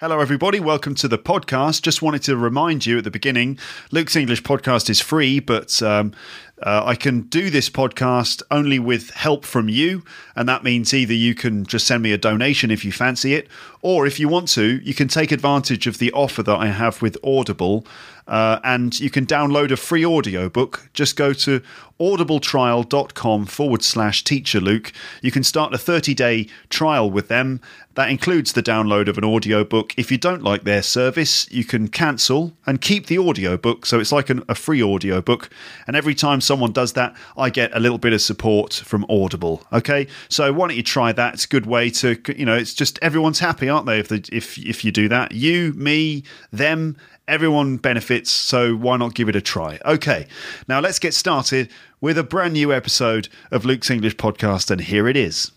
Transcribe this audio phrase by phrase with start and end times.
[0.00, 0.60] Hello, everybody.
[0.60, 1.82] Welcome to the podcast.
[1.82, 3.58] Just wanted to remind you at the beginning
[3.90, 6.14] Luke's English podcast is free, but um,
[6.62, 10.02] uh, I can do this podcast only with help from you.
[10.34, 13.48] And that means either you can just send me a donation if you fancy it,
[13.82, 17.00] or if you want to, you can take advantage of the offer that I have
[17.00, 17.86] with Audible.
[18.30, 20.88] Uh, and you can download a free audiobook.
[20.92, 21.60] Just go to
[21.98, 24.92] audibletrial.com forward slash teacher Luke.
[25.20, 27.60] You can start a 30 day trial with them.
[27.94, 29.92] That includes the download of an audiobook.
[29.98, 33.84] If you don't like their service, you can cancel and keep the audiobook.
[33.84, 35.50] So it's like an, a free audiobook.
[35.86, 39.66] And every time someone does that, I get a little bit of support from Audible.
[39.72, 40.06] Okay.
[40.28, 41.34] So why don't you try that?
[41.34, 43.98] It's a good way to, you know, it's just everyone's happy, aren't they?
[43.98, 49.14] If, they, if, if you do that, you, me, them, everyone benefits, so why not
[49.14, 49.78] give it a try?
[49.84, 50.26] Okay,
[50.68, 51.70] now let's get started
[52.00, 55.52] with a brand new episode of Luke's English Podcast, and here it is.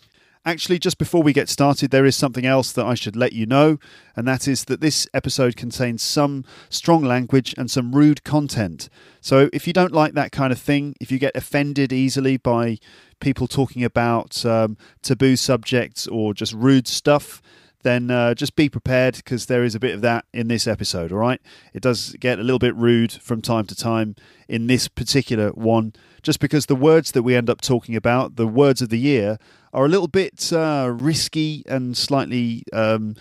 [0.46, 3.46] Actually, just before we get started, there is something else that I should let you
[3.46, 3.80] know,
[4.14, 8.90] and that is that this episode contains some strong language and some rude content.
[9.22, 12.80] So if you don't like that kind of thing, if you get offended easily by
[13.22, 17.42] people talking about um, taboo subjects or just rude stuff,
[17.84, 21.12] then uh, just be prepared because there is a bit of that in this episode,
[21.12, 21.42] all right?
[21.74, 24.16] It does get a little bit rude from time to time
[24.48, 28.48] in this particular one, just because the words that we end up talking about, the
[28.48, 29.38] words of the year,
[29.74, 33.16] are a little bit uh, risky and slightly um,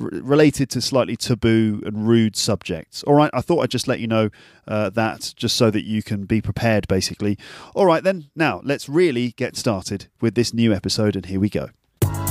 [0.00, 3.02] r- related to slightly taboo and rude subjects.
[3.04, 4.30] All right, I thought I'd just let you know
[4.66, 7.38] uh, that just so that you can be prepared, basically.
[7.74, 11.50] All right, then, now let's really get started with this new episode, and here we
[11.50, 11.70] go.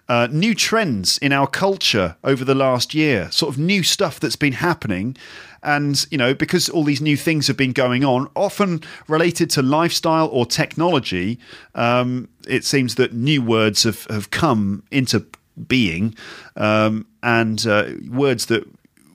[0.09, 4.37] uh, new trends in our culture over the last year, sort of new stuff that's
[4.37, 5.17] been happening.
[5.63, 9.63] And, you know, because all these new things have been going on, often related to
[9.63, 11.39] lifestyle or technology,
[11.75, 15.25] um, it seems that new words have, have come into
[15.69, 16.15] being
[16.57, 18.65] um, and uh, words that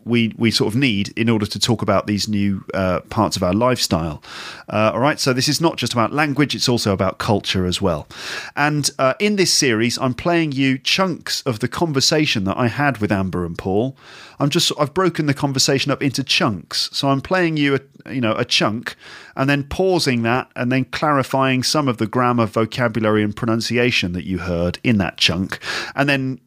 [0.06, 3.44] we we sort of need in order to talk about these new uh, parts of
[3.44, 4.24] our lifestyle.
[4.70, 7.82] Uh, all right, so this is not just about language; it's also about culture as
[7.82, 8.08] well.
[8.56, 13.00] And uh, in this series, I'm playing you chunks of the conversation that I had
[13.00, 13.98] with Amber and Paul.
[14.40, 18.22] I'm just I've broken the conversation up into chunks, so I'm playing you a you
[18.22, 18.96] know a chunk,
[19.36, 24.26] and then pausing that, and then clarifying some of the grammar, vocabulary, and pronunciation that
[24.26, 25.60] you heard in that chunk,
[25.96, 26.40] and then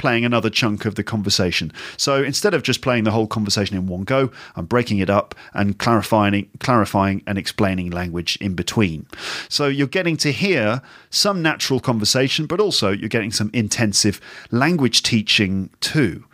[0.00, 1.70] playing another chunk of the conversation.
[1.98, 5.34] So instead of just playing the whole conversation in one go, I'm breaking it up
[5.52, 9.06] and clarifying, clarifying and explaining language in between.
[9.50, 10.80] So you're getting to hear
[11.10, 16.24] some natural conversation, but also you're getting some intensive language teaching too.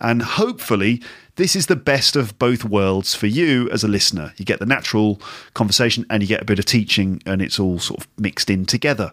[0.00, 1.02] And hopefully,
[1.36, 4.32] this is the best of both worlds for you as a listener.
[4.38, 5.20] You get the natural
[5.52, 8.64] conversation and you get a bit of teaching, and it's all sort of mixed in
[8.64, 9.12] together.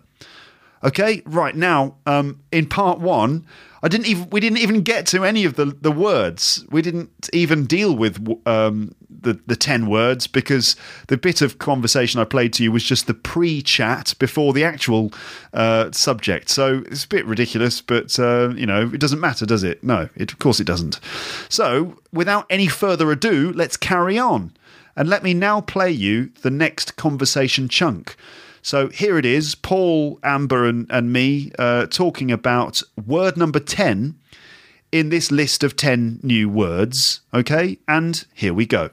[0.84, 3.46] Okay, right now, um, in part one,
[3.84, 6.66] I didn't even we didn't even get to any of the the words.
[6.70, 10.76] We didn't even deal with um, the the ten words because
[11.08, 15.12] the bit of conversation I played to you was just the pre-chat before the actual
[15.54, 16.50] uh, subject.
[16.50, 19.84] So it's a bit ridiculous, but uh, you know it doesn't matter, does it?
[19.84, 21.00] No, it, of course it doesn't.
[21.50, 24.54] So without any further ado, let's carry on.
[24.96, 28.16] And let me now play you the next conversation chunk.
[28.68, 34.20] So here it is Paul, Amber, and, and me uh, talking about word number 10
[34.92, 37.22] in this list of 10 new words.
[37.34, 38.90] Okay, and here we go.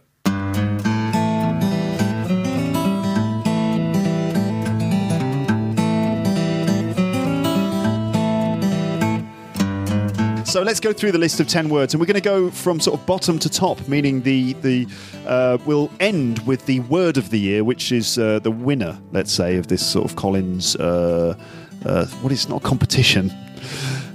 [10.55, 12.79] So let's go through the list of ten words, and we're going to go from
[12.79, 14.87] sort of bottom to top, meaning the the
[15.27, 19.33] uh, we'll end with the word of the year, which is uh, the winner, let's
[19.33, 20.77] say, of this sort of Collins.
[20.77, 21.37] Uh,
[21.85, 23.33] uh, what is not competition?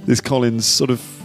[0.06, 1.19] This Collins sort of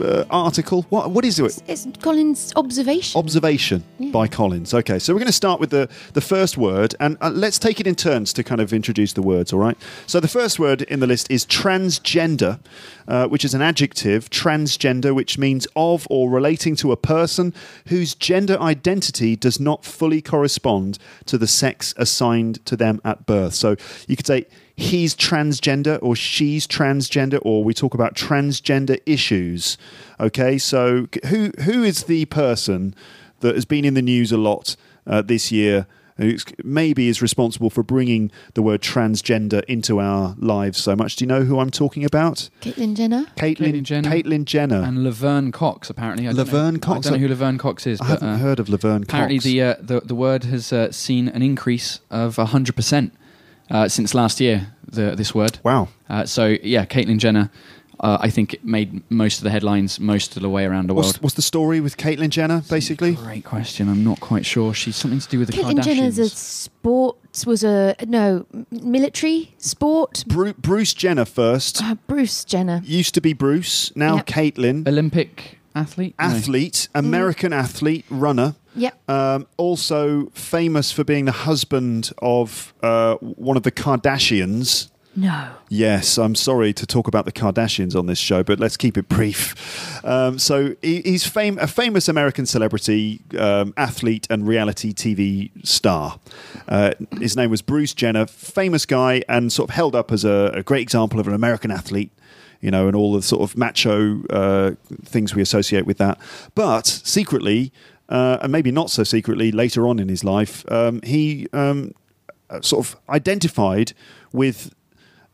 [0.00, 0.86] uh, article.
[0.90, 1.62] What what is it?
[1.66, 3.18] It's Collins observation.
[3.18, 4.74] Observation by Collins.
[4.74, 7.80] Okay, so we're going to start with the, the first word, and uh, let's take
[7.80, 9.76] it in turns to kind of introduce the words, all right?
[10.06, 12.58] So the first word in the list is transgender,
[13.08, 17.54] uh, which is an adjective, transgender, which means of or relating to a person
[17.88, 23.54] whose gender identity does not fully correspond to the sex assigned to them at birth.
[23.54, 23.76] So
[24.06, 24.46] you could say,
[24.76, 29.78] he's transgender or she's transgender or we talk about transgender issues
[30.20, 32.94] okay so who who is the person
[33.40, 34.76] that has been in the news a lot
[35.06, 35.86] uh, this year
[36.18, 36.34] who
[36.64, 41.26] maybe is responsible for bringing the word transgender into our lives so much do you
[41.26, 43.24] know who i'm talking about Caitlyn Jenner.
[43.36, 44.10] caitlin, Caitlyn Jenner.
[44.10, 45.88] caitlyn jenner and Laverne Cox.
[45.88, 47.06] Apparently, I don't Laverne know, Cox?
[47.06, 48.00] I don't know who Laverne Cox is.
[48.00, 49.44] i but, haven't uh, heard of laverne Apparently, Cox.
[49.44, 53.14] the, uh, the the word has uh, seen an increase of hundred percent
[53.70, 54.72] uh, since last year.
[54.88, 55.58] The this word.
[55.64, 57.50] wow Uh, so yeah, Caitlyn Jenner.
[57.98, 60.94] Uh, I think it made most of the headlines most of the way around the
[60.94, 61.22] what's, world.
[61.22, 63.88] what's the story with caitlyn jenner basically Great question.
[63.88, 64.74] I'm not quite sure.
[64.74, 65.72] She's something to do with the Kardashians.
[65.80, 70.24] Caitlyn Jenner's a sports was a no military sport.
[70.26, 72.80] Bru- bruce jenner first Uh, Bruce Jenner.
[72.84, 74.26] used to be bruce now Yep.
[74.26, 76.14] caitlyn Olympic athlete.
[76.18, 76.24] No.
[76.24, 78.54] athlete, American athlete, runner.
[78.74, 79.08] Yep.
[79.08, 84.90] Um, also famous for being the husband of uh, one of the Kardashians.
[85.18, 85.48] No.
[85.70, 89.08] Yes, I'm sorry to talk about the Kardashians on this show, but let's keep it
[89.08, 90.04] brief.
[90.04, 96.20] Um, so he, he's fam- a famous American celebrity, um, athlete, and reality TV star.
[96.68, 100.50] Uh, his name was Bruce Jenner, famous guy, and sort of held up as a,
[100.52, 102.12] a great example of an American athlete.
[102.60, 104.72] You know, and all the sort of macho uh,
[105.04, 106.18] things we associate with that.
[106.54, 107.72] But secretly,
[108.08, 111.92] uh, and maybe not so secretly, later on in his life, um, he um,
[112.50, 113.92] uh, sort of identified
[114.32, 114.72] with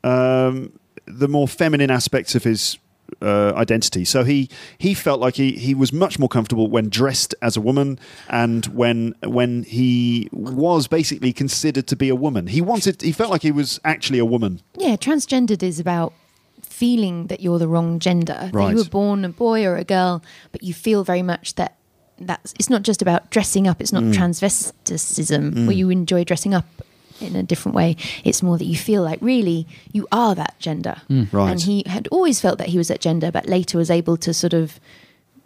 [0.04, 0.72] um,
[1.06, 2.78] the more feminine aspects of his
[3.20, 4.04] uh, identity.
[4.04, 4.48] So he
[4.78, 7.98] he felt like he, he was much more comfortable when dressed as a woman
[8.28, 12.46] and when when he was basically considered to be a woman.
[12.46, 14.62] He wanted he felt like he was actually a woman.
[14.76, 16.14] Yeah, transgendered is about
[16.72, 18.50] feeling that you're the wrong gender.
[18.52, 20.22] That you were born a boy or a girl,
[20.52, 21.76] but you feel very much that
[22.18, 24.14] that's it's not just about dressing up, it's not Mm.
[24.14, 26.66] transvesticism where you enjoy dressing up
[27.20, 27.96] in a different way.
[28.24, 30.96] It's more that you feel like really you are that gender.
[31.08, 31.50] Right.
[31.50, 34.32] And he had always felt that he was that gender, but later was able to
[34.34, 34.80] sort of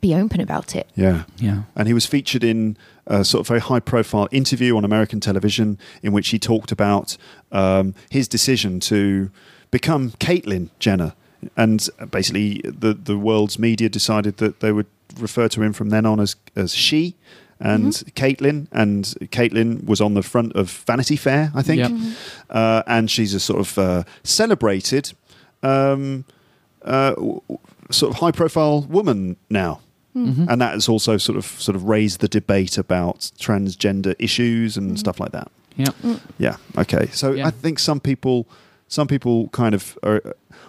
[0.00, 0.88] be open about it.
[0.94, 1.24] Yeah.
[1.38, 1.62] Yeah.
[1.74, 2.76] And he was featured in
[3.06, 7.16] a sort of very high profile interview on American television in which he talked about
[7.52, 9.30] um, his decision to
[9.78, 11.12] become Caitlyn Jenner.
[11.56, 11.78] And
[12.10, 14.86] basically, the, the world's media decided that they would
[15.20, 17.14] refer to him from then on as, as she
[17.60, 18.66] and Caitlyn.
[18.72, 19.04] And
[19.38, 21.78] Caitlyn was on the front of Vanity Fair, I think.
[21.80, 21.92] Yep.
[22.50, 25.12] Uh, and she's a sort of uh, celebrated,
[25.62, 26.24] um,
[26.82, 27.40] uh, w-
[27.90, 29.80] sort of high profile woman now
[30.16, 30.48] Mm-hmm.
[30.48, 34.98] and that has also sort of sort of raised the debate about transgender issues and
[34.98, 35.48] stuff like that.
[35.76, 35.92] Yeah.
[36.38, 36.56] Yeah.
[36.78, 37.08] Okay.
[37.12, 37.46] So Yeah.
[37.48, 38.46] I think some people,
[38.88, 40.22] some people kind of are.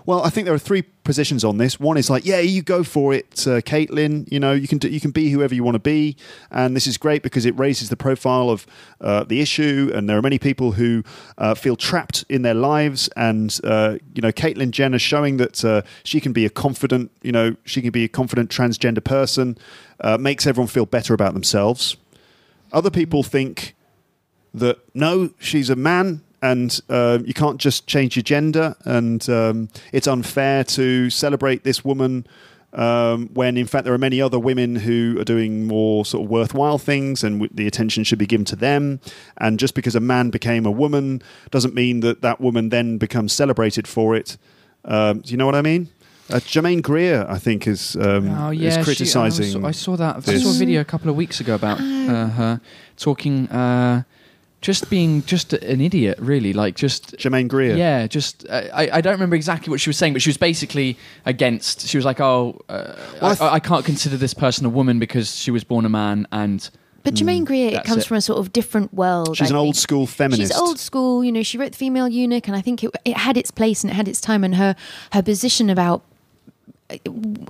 [0.05, 1.79] Well, I think there are three positions on this.
[1.79, 4.29] One is like, yeah, you go for it, uh, Caitlyn.
[4.31, 6.15] You know, you can do, you can be whoever you want to be,
[6.49, 8.65] and this is great because it raises the profile of
[9.01, 9.91] uh, the issue.
[9.93, 11.03] And there are many people who
[11.37, 15.81] uh, feel trapped in their lives, and uh, you know, Caitlyn Jenner showing that uh,
[16.03, 19.57] she can be a confident, you know, she can be a confident transgender person,
[19.99, 21.97] uh, makes everyone feel better about themselves.
[22.71, 23.75] Other people think
[24.53, 29.69] that no, she's a man and uh, you can't just change your gender, and um,
[29.91, 32.25] it's unfair to celebrate this woman
[32.73, 36.29] um, when, in fact, there are many other women who are doing more sort of
[36.29, 38.99] worthwhile things, and w- the attention should be given to them.
[39.37, 43.33] And just because a man became a woman doesn't mean that that woman then becomes
[43.33, 44.37] celebrated for it.
[44.85, 45.89] Um, do you know what I mean?
[46.29, 49.45] Uh, Germaine Greer, I think, is um, Oh yeah, is she- criticizing.
[49.65, 50.27] I, saw, I saw that.
[50.29, 52.61] I saw a video a couple of weeks ago about uh, her
[52.97, 54.03] talking, uh,
[54.61, 56.53] just being just an idiot, really.
[56.53, 57.75] Like just Germaine Greer.
[57.75, 60.37] yeah, just uh, I, I don't remember exactly what she was saying, but she was
[60.37, 61.87] basically against.
[61.87, 64.69] She was like, "Oh, uh, Well, I I, th- I can't consider this person a
[64.69, 66.69] woman because she was born a man, and
[67.07, 68.07] but Germaine Greer, it comes it.
[68.07, 69.37] from a sort of different world.
[69.37, 70.51] She's I an old school feminist.
[70.51, 71.23] She's old school.
[71.23, 73.83] You know, she wrote the Female Eunuch, and I think it, it had its place
[73.83, 74.43] and it had its time.
[74.43, 74.75] And her
[75.13, 76.03] her position about
[76.89, 76.97] uh,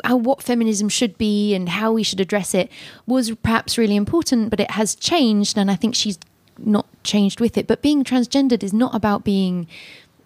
[0.04, 2.72] how, what feminism should be and how we should address it
[3.08, 4.52] was perhaps really important.
[4.52, 6.20] But it has changed, and I think she's
[6.60, 7.68] not changed with it.
[7.68, 9.68] But being transgendered is not about being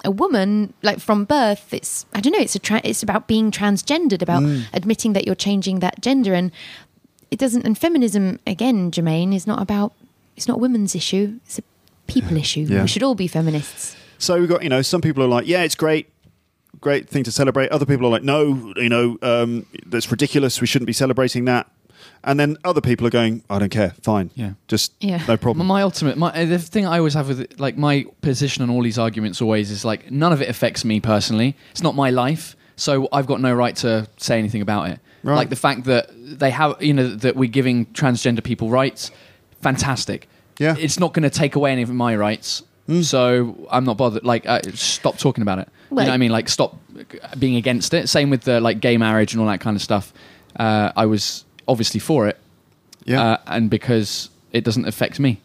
[0.03, 3.51] a woman like from birth it's i don't know it's a tra- it's about being
[3.51, 4.63] transgendered about Mm.
[4.73, 6.51] admitting that you're changing that gender and
[7.29, 9.93] it doesn't and feminism again germaine is not about
[10.35, 11.63] it's not a women's issue it's a
[12.07, 12.81] people issue Yeah.
[12.81, 15.61] we should all be feminists So we've got, you know, some people are like, yeah,
[15.61, 16.09] it's great,
[16.79, 17.69] great thing to celebrate.
[17.71, 20.61] Other people are like, no, you know, um, that's ridiculous.
[20.61, 21.65] We shouldn't be celebrating that.
[22.23, 24.51] And then other people are going, I don't care, fine, Yeah.
[24.67, 25.23] just Yeah.
[25.27, 25.65] no problem.
[25.67, 28.69] My ultimate, my uh, the thing I always have with it, like my position on
[28.69, 31.55] all these arguments always is like none of it affects me personally.
[31.71, 34.99] It's not my life, so I've got no right to say anything about it.
[35.23, 35.35] Right.
[35.35, 39.11] Like the fact that they have, you know, that we're giving transgender people rights,
[39.61, 40.27] fantastic.
[40.59, 40.75] Yeah.
[40.77, 42.61] it's not going to take away any of my rights.
[43.01, 44.23] So I'm not bothered.
[44.25, 45.69] Like, uh, stop talking about it.
[45.89, 46.31] you know what I mean?
[46.31, 46.77] Like, stop
[47.39, 48.09] being against it.
[48.09, 50.11] Same with the like gay marriage and all that kind of stuff.
[50.57, 52.37] Uh, I was obviously for it,
[53.05, 55.39] yeah, uh, and because it doesn't affect me.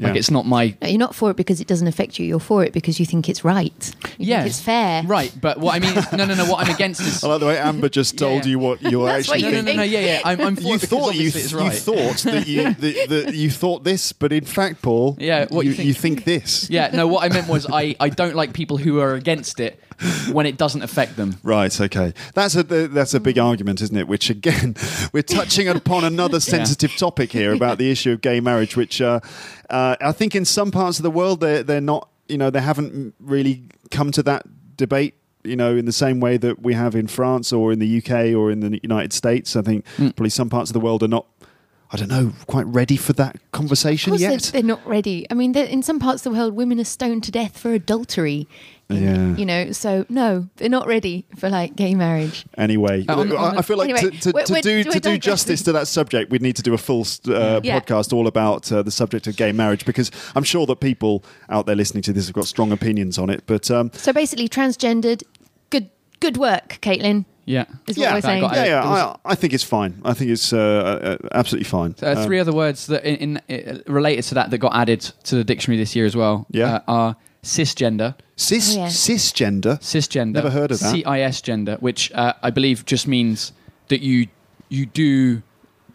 [0.00, 2.38] Like it's not my no, you're not for it because it doesn't affect you you're
[2.38, 5.34] for it because you think it's right you yeah, think it's fair right?
[5.40, 6.44] But what I mean, is, no, no, no.
[6.44, 8.50] What I'm against is I like the way Amber just told yeah.
[8.50, 10.20] you what you're That's what actually you no, no, no, no, yeah, yeah.
[10.24, 13.34] I'm, I'm for You it thought you, obviously it's you thought that you that, that
[13.34, 16.22] you thought this, but in fact, Paul, Yeah, what you, you think.
[16.24, 16.70] this.
[16.70, 17.08] yeah, no.
[17.08, 19.82] What I meant was I, I don't like people who are against it
[20.32, 21.36] when it doesn't affect them.
[21.42, 21.80] Right.
[21.80, 22.14] Okay.
[22.34, 24.08] That's a that's a big argument, isn't it?
[24.08, 24.76] Which again,
[25.12, 29.20] we're touching upon another sensitive topic here about the issue of gay marriage, which uh,
[29.70, 32.60] uh, I think in some parts of the world they're they're not, you know, they
[32.60, 34.44] haven't really come to that
[34.76, 35.14] debate.
[35.44, 38.34] You know, in the same way that we have in France or in the UK
[38.36, 40.14] or in the United States, I think Mm.
[40.16, 41.26] probably some parts of the world are not.
[41.90, 44.42] I don't know, quite ready for that conversation Of course yet.
[44.42, 45.26] they're, they're not ready.
[45.30, 48.46] I mean, in some parts of the world, women are stoned to death for adultery.
[48.90, 49.36] In- Yeah.
[49.36, 52.46] You know, so no, they're not ready for like gay marriage.
[52.56, 55.00] Anyway, Uh, on- I- on I the- feel like Anyway, to, to, to do to
[55.00, 57.78] do justice to that subject, we'd need to do a full uh, Yeah.
[57.80, 61.66] podcast all about uh, the subject of gay marriage because I'm sure that people out
[61.66, 63.42] there listening to this have got strong opinions on it.
[63.46, 65.22] But um, So basically, transgendered,
[65.70, 65.90] good
[66.20, 67.24] good work, Caitlyn.
[67.44, 67.64] Yeah.
[67.86, 68.40] Is yeah, what we're saying.
[68.42, 68.84] got yeah, yeah,
[69.24, 70.00] I, I think it's fine.
[70.04, 70.58] I think it's uh,
[71.22, 71.94] uh, absolutely fine.
[72.02, 75.00] Uh, Um, three other words that in, in uh, related to that that got added
[75.24, 76.46] to the dictionary this year as well.
[76.50, 76.74] Yeah.
[76.74, 77.16] uh, are
[77.48, 78.86] cisgender, cis Oh, yeah.
[78.88, 79.78] cisgender.
[79.80, 80.32] cisgender.
[80.34, 80.92] Never heard of that.
[81.04, 83.52] Cis gender, which uh, I believe just means
[83.88, 84.26] that you
[84.68, 85.42] you do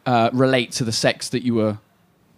[0.06, 1.78] uh, relate to the sex that you were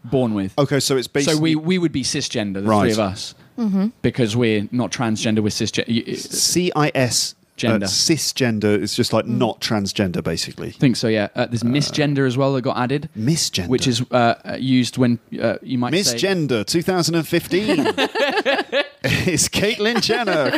[0.04, 0.54] born with.
[0.60, 2.82] Okay, so it's basically so we we would be cisgender, the Right.
[2.84, 3.88] three of us, Mm-hmm.
[4.02, 5.40] because we're not transgender.
[5.40, 6.72] We're cisgender.
[6.76, 7.86] I CIS Gender.
[7.86, 10.72] Uh, cisgender is just like not transgender, basically.
[10.72, 11.08] think so.
[11.08, 11.30] Yeah.
[11.36, 15.20] Uh, there's misgender as well that got added, Misgender, which is uh, uh, used when
[15.42, 17.86] uh, you might say Misgender 2015.
[19.28, 20.52] it's Caitlyn Jenner.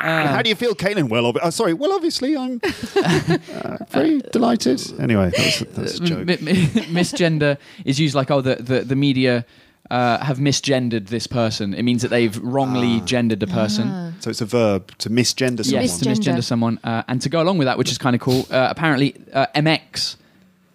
[0.00, 1.08] How do you feel, Caitlyn?
[1.08, 1.74] Well, ob- uh, sorry.
[1.74, 4.80] Well, obviously, I'm uh, very delighted.
[5.00, 6.26] Anyway, that was, that a joke.
[6.26, 6.66] Mi- mi-
[7.00, 9.44] misgender is used like oh the the, the media
[9.90, 11.74] uh, have misgendered this person.
[11.74, 13.04] It means that they've wrongly Ah.
[13.04, 13.88] gendered a person.
[13.88, 14.12] Ah.
[14.20, 15.82] So it's a verb to misgender someone.
[15.82, 16.34] Yes, to Misgender.
[16.36, 18.46] misgender someone, uh, and to go along with that, which is kind of cool.
[18.50, 20.16] Uh, apparently, uh, MX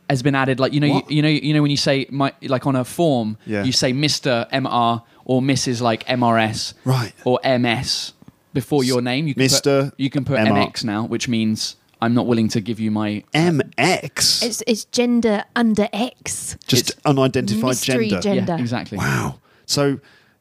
[0.09, 0.59] has been added.
[0.59, 1.11] Like you know, you, What?
[1.11, 3.63] you know, you know when you say my, like on a form, Yeah.
[3.63, 5.81] you say Mister MR or Mrs.
[5.81, 7.13] like MRS, Right.
[7.25, 8.13] or MS
[8.53, 9.27] before your name.
[9.27, 9.89] You can Mr.
[9.89, 10.67] Put, you can put MR.
[10.67, 13.23] MX now, which means I'm not willing to give you my.
[13.33, 14.43] Uh, MX.
[14.43, 16.57] It's, it's gender under X.
[16.67, 18.53] just it's unidentified mystery gender.
[18.53, 18.97] Yeah, exactly.
[18.97, 19.39] Wow.
[19.65, 19.99] So,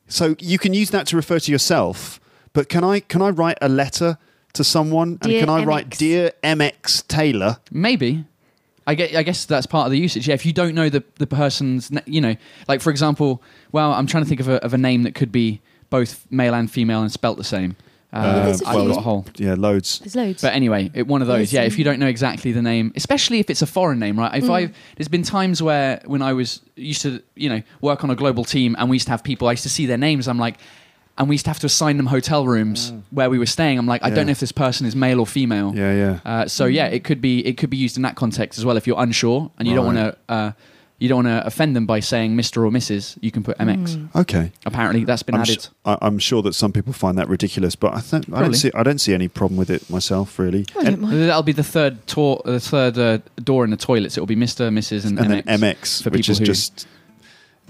[0.09, 2.21] so you can use that to refer to yourself,
[2.53, 4.19] but can I can I write a letter
[4.55, 7.59] to someone Dear and can I write dear MX Taylor?
[7.71, 8.25] Maybe.
[8.87, 9.15] I get.
[9.15, 10.29] I guess that's part of the usage.
[10.29, 12.37] Yeah, if you don't know the the person's, you know,
[12.69, 15.33] like for example, well, I'm trying to think of a of a name that could
[15.33, 15.61] be
[15.91, 17.77] both male and female and spelt the same.
[18.13, 18.89] Uh, there's a I've few.
[18.89, 19.25] got a whole.
[19.37, 20.01] Yeah, loads.
[20.01, 20.43] There's loads.
[20.43, 21.51] But anyway, it, one of those.
[21.51, 24.19] There's Yeah, if you don't know exactly the name, especially if it's a foreign name,
[24.19, 24.33] right?
[24.33, 24.45] Mm.
[24.45, 28.11] If I there's been times where when I was used to, you know, work on
[28.11, 30.29] a global team and we used to have people, I used to see their names.
[30.29, 30.59] I'm like,
[31.19, 33.79] and we used to have to assign them hotel rooms where we were staying.
[33.79, 34.15] I'm like, I Yeah.
[34.17, 35.73] don't know if this person is male or female.
[35.75, 36.19] Yeah, yeah.
[36.25, 38.77] Uh, so yeah, it could be it could be used in that context as well.
[38.77, 40.53] If you're unsure and you don't want to uh,
[40.99, 43.97] you don't want to offend them by saying Mister or Mrs., you can put MX.
[43.97, 44.15] Mm.
[44.21, 44.53] Okay.
[44.65, 45.49] Apparently, that's been added.
[45.85, 45.99] I'm, added.
[45.99, 48.55] s- I, am sure that some people find that ridiculous, but I think I don't
[48.55, 50.65] see I don't see any problem with it myself, really.
[50.79, 51.01] I don't.
[51.11, 54.17] That'll be the third tour, the third uh, door in the toilets.
[54.17, 55.45] It will be Mister, Mrs, and, and MX.
[55.45, 56.87] then MX, for which people is who- just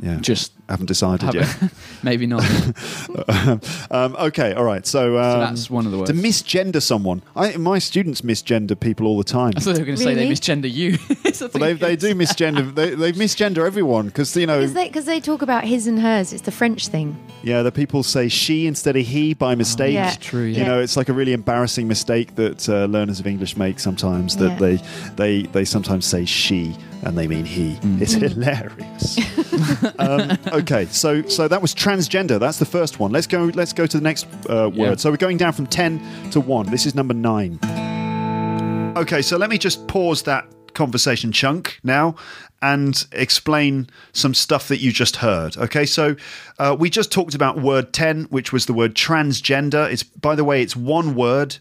[0.01, 0.17] Yeah.
[0.21, 1.73] Just haven't decided have yet.
[2.03, 2.43] Maybe not.
[3.91, 4.85] um, okay, all right.
[4.87, 6.11] So, um, that's one of the words.
[6.11, 7.23] To misgender someone.
[7.37, 9.53] I, my students misgender people all the time.
[9.57, 10.99] I thought they were going to say they misgender you.
[11.43, 12.73] Well, they, they do misgender.
[12.75, 14.59] They, they misgender everyone because you know.
[14.61, 16.33] Because they, 'cause they talk about his and hers.
[16.33, 17.17] It's the French thing.
[17.43, 19.95] Yeah, the people say she instead of he by mistake.
[19.95, 20.09] Yeah.
[20.09, 23.57] It's true, You know, it's like a really embarrassing mistake that uh, learners of English
[23.57, 24.37] make sometimes.
[24.37, 24.59] That Yeah.
[24.59, 24.77] they
[25.17, 27.75] they they sometimes say she and they mean he.
[27.77, 28.01] Mm.
[28.01, 29.19] It's hilarious.
[29.99, 32.39] um, okay, so so that was transgender.
[32.39, 33.11] That's the first one.
[33.11, 33.45] Let's go.
[33.55, 34.77] Let's go to the next uh, word.
[34.77, 34.95] Yeah.
[34.97, 36.67] So we're going down from ten to one.
[36.67, 37.59] This is number nine.
[38.97, 42.15] Okay, so let me just pause that conversation chunk now
[42.61, 45.57] and explain some stuff that you just heard.
[45.57, 46.15] Okay, so
[46.59, 49.91] uh, we just talked about word 10, which was the word transgender.
[49.91, 51.57] It's, by the way, it's one word,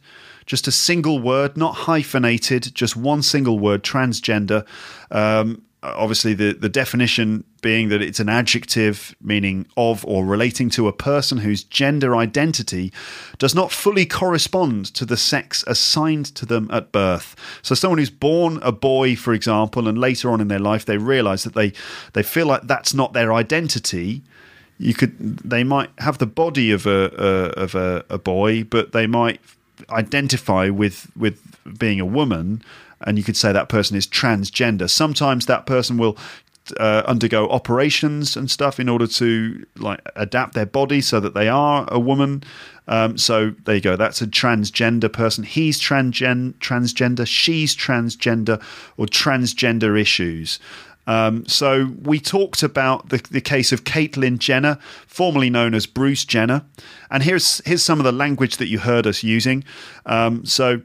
[0.52, 4.66] just a single word, not hyphenated, just one single word, transgender.
[5.10, 10.90] Um, obviously, the, the definition being that it's an adjective meaning of or relating to
[10.90, 12.92] a person whose gender identity
[13.38, 17.34] does not fully correspond to the sex assigned to them at birth.
[17.62, 20.98] So someone who's born a boy, for example, and later on in their life they
[20.98, 21.72] realize that they
[22.12, 24.22] they feel like that's not their identity.
[24.78, 28.92] You could they might have the body of a, a of a, a boy, but
[28.92, 29.40] they might
[29.90, 31.40] identify with with
[31.78, 32.64] being a woman
[33.02, 34.90] and you could say that person is transgender.
[34.90, 36.18] Sometimes that person will
[36.80, 41.50] uh, undergo operations and stuff in order to like adapt their body so that they
[41.50, 42.44] are a woman.
[42.88, 43.96] Um, so there you go.
[43.96, 45.44] That's a transgender person.
[45.44, 48.62] He's transgen- transgender she's transgender
[48.98, 50.60] or transgender issues
[51.12, 54.78] um, so we talked about the, the case of Caitlyn Jenner,
[55.08, 56.64] formerly known as Bruce Jenner,
[57.10, 59.66] and here's here's some of the language that you heard us using.
[60.06, 60.82] Um, so.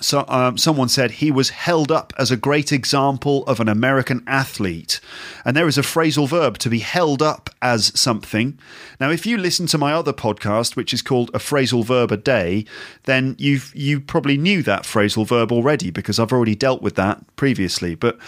[0.00, 4.22] So, um, someone said he was held up as a great example of an American
[4.28, 5.00] athlete.
[5.44, 8.60] And there is a phrasal verb to be held up as something.
[9.00, 12.16] Now, if you listen to my other podcast, which is called A Phrasal Verb a
[12.16, 12.64] Day,
[13.06, 17.34] then you've, you probably knew that phrasal verb already because I've already dealt with that
[17.34, 17.96] previously.
[17.96, 18.20] But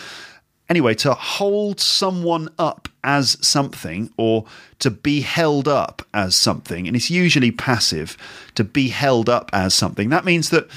[0.71, 4.45] Anyway, to hold someone up as something or
[4.79, 8.17] to be held up as something, and it's usually passive,
[8.55, 10.69] to be held up as something, that means that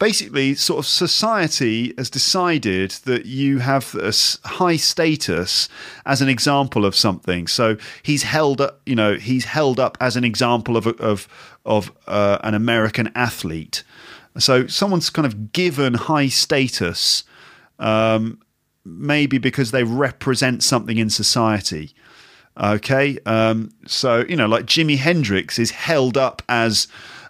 [0.00, 4.12] basically sort of society has decided that you have a
[4.48, 5.68] high status
[6.04, 7.46] as an example of something.
[7.46, 11.28] So he's held up you know he's held up as an example of of
[11.64, 13.82] of uh, an american athlete.
[14.38, 17.24] So someone's kind of given high status
[17.78, 18.40] um,
[18.88, 21.94] maybe because they represent something in society.
[22.60, 26.88] Okay, um, so you know, like Jimi Hendrix is held up as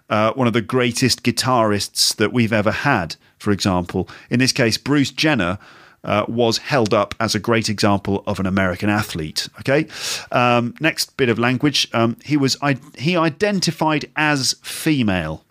[0.09, 3.15] uh, one of the greatest guitarists that we've ever had.
[3.37, 5.57] For example, in this case, Bruce Jenner.
[6.01, 9.49] Uh, was held up as a great example of an American athlete.
[9.59, 9.85] Okay,
[10.31, 11.89] um, next bit of language.
[11.91, 15.43] Um, he was I- he identified as female.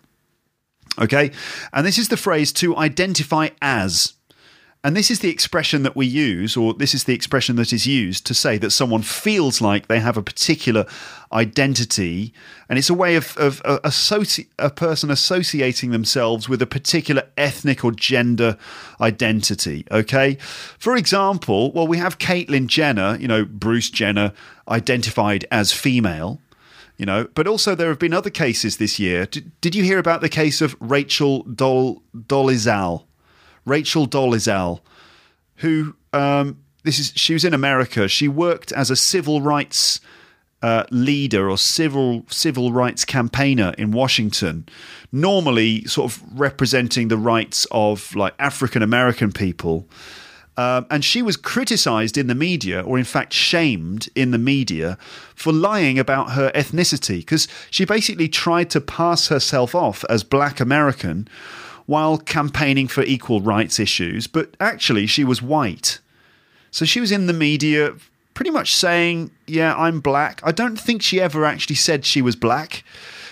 [0.99, 1.29] Okay,
[1.71, 4.13] and this is the phrase to identify as.
[4.81, 7.85] And this is the expression that we use, or this is the expression that is
[7.85, 10.85] used to say that someone feels like they have a particular
[11.33, 12.33] identity.
[12.69, 17.23] And it's a way of, of uh, associ- a person associating themselves with a particular
[17.35, 18.57] ethnic or gender
[19.01, 19.85] identity.
[19.91, 20.35] Okay.
[20.77, 24.31] For example, well, we have Caitlyn Jenner, you know, Bruce Jenner
[24.69, 26.39] identified as female
[26.95, 29.97] you know but also there have been other cases this year did, did you hear
[29.97, 33.05] about the case of rachel Dol- dolezal
[33.69, 34.81] rachel dolezal
[35.57, 39.99] who um, this is she was in america she worked as a civil rights
[40.61, 44.67] uh, leader or civil civil rights campaigner in Washington,
[45.11, 49.87] normally sort of representing the rights of like African American people.
[50.57, 54.97] Um, and she was criticized in the media, or in fact shamed in the media,
[55.33, 60.59] for lying about her ethnicity because she basically tried to pass herself off as black
[60.59, 61.29] American
[61.89, 65.97] while campaigning for equal rights issues, but actually she was white.
[66.69, 67.95] So she was in the media
[68.35, 70.39] pretty much saying, Yeah, I'm black.
[70.43, 72.83] I don't think she ever actually said she was black,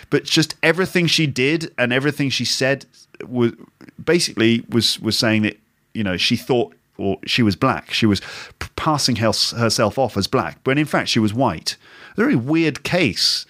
[0.10, 2.88] but just everything she did and everything she said
[3.24, 3.52] was
[4.04, 5.60] basically was was saying that,
[5.94, 7.92] you know, she thought or she was black.
[7.94, 8.24] She was
[8.76, 11.78] passing hers- herself off as black, when in fact she was white.
[12.14, 13.46] A very weird case.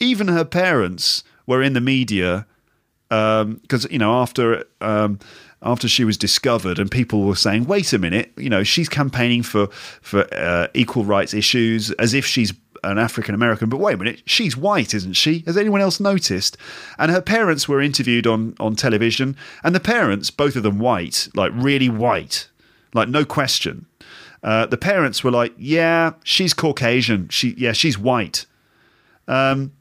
[0.00, 2.44] Even her parents were in the media
[3.08, 5.18] because you know after um,
[5.62, 9.42] after she was discovered and people were saying, "Wait a minute, you know she's campaigning
[9.42, 9.68] for
[10.02, 12.52] for uh, equal rights issues as if she's
[12.84, 15.42] an African American, but wait a minute, she's white, isn't she?
[15.46, 16.56] Has anyone else noticed?"
[16.98, 21.28] And her parents were interviewed on on television, and the parents, both of them white,
[21.34, 22.48] like really white,
[22.94, 23.86] like no question.
[24.42, 27.28] Uh, the parents were like, "Yeah, she's Caucasian.
[27.30, 28.46] She, yeah, she's white."
[29.26, 29.72] Um,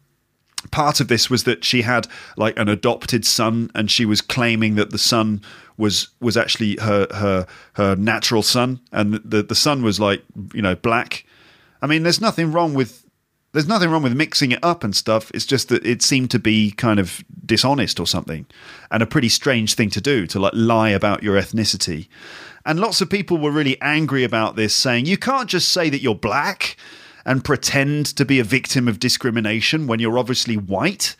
[0.71, 4.75] part of this was that she had like an adopted son, and she was claiming
[4.75, 5.41] that the son
[5.77, 10.61] was was actually her her her natural son, and the the son was like you
[10.61, 11.25] know black.
[11.81, 13.05] I mean, there's nothing wrong with
[13.53, 15.31] there's nothing wrong with mixing it up and stuff.
[15.33, 18.45] It's just that it seemed to be kind of dishonest or something,
[18.91, 22.07] and a pretty strange thing to do to like lie about your ethnicity.
[22.65, 26.01] And lots of people were really angry about this, saying you can't just say that
[26.01, 26.75] you're black
[27.27, 31.15] and pretend to be a victim of discrimination when you're obviously white.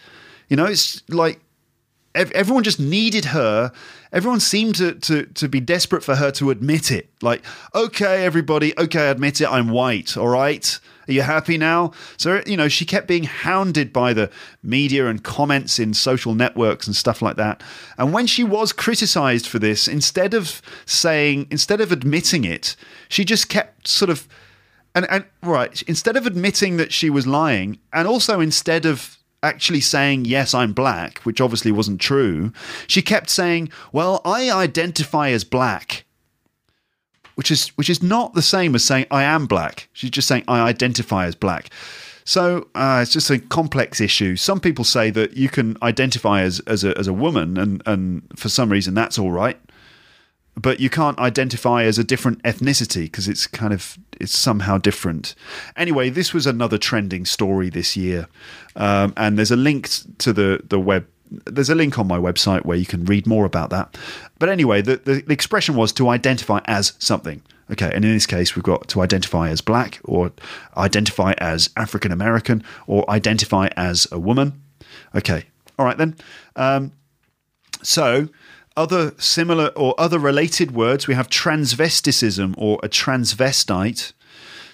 [0.47, 1.41] You know, it's like
[2.15, 3.73] ev- everyone just needed her.
[4.13, 7.09] Everyone seemed to, to, to be desperate for her to admit it.
[7.21, 7.43] Like,
[7.75, 10.79] okay, everybody, okay, admit it, I'm white, all right?
[11.09, 11.91] Are you happy now?
[12.15, 14.29] So, you know, she kept being hounded by the
[14.63, 17.61] media and comments in social networks and stuff like that.
[17.97, 22.77] And when she was criticized for this, instead of saying, instead of admitting it,
[23.09, 24.25] she just kept sort of.
[24.97, 29.81] And, and right, instead of admitting that she was lying, and also instead of actually
[29.81, 32.51] saying, Yes, I'm black, which obviously wasn't true,
[32.87, 36.05] she kept saying, Well, I identify as black
[37.35, 39.89] which is which is not the same as saying I am black.
[39.93, 41.69] She's just saying I identify as black.
[42.25, 44.35] So uh, it's just a complex issue.
[44.35, 48.23] Some people say that you can identify as as a, as a woman, and and
[48.35, 49.59] for some reason that's all right,
[50.57, 55.35] but you can't identify as a different ethnicity because it's kind of it's somehow different.
[55.75, 58.27] Anyway, this was another trending story this year,
[58.75, 61.07] um, and there's a link to the the web
[61.45, 63.97] there's a link on my website where you can read more about that.
[64.39, 67.41] But anyway, the, the, the, expression was to identify as something.
[67.69, 70.31] Okay, and in this case, we've got to identify as black, or
[70.77, 74.61] identify as African American, or identify as a woman.
[75.13, 75.43] Okay,
[75.77, 76.15] all right then.
[76.55, 76.93] Um,
[77.83, 78.29] so,
[78.77, 84.13] other similar or other related words, we have transvesticism or a transvestite.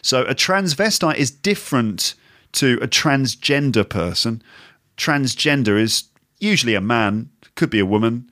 [0.02, 2.14] So, a transvestite is different
[2.54, 4.44] to a transgender person.
[4.98, 6.04] Transgender is
[6.40, 8.30] usually a man, could be a woman,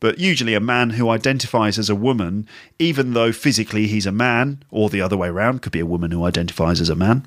[0.00, 2.48] but usually a man who identifies as a woman,
[2.80, 6.10] even though physically he's a man, or the other way around, could be a woman
[6.10, 7.24] who identifies as a man.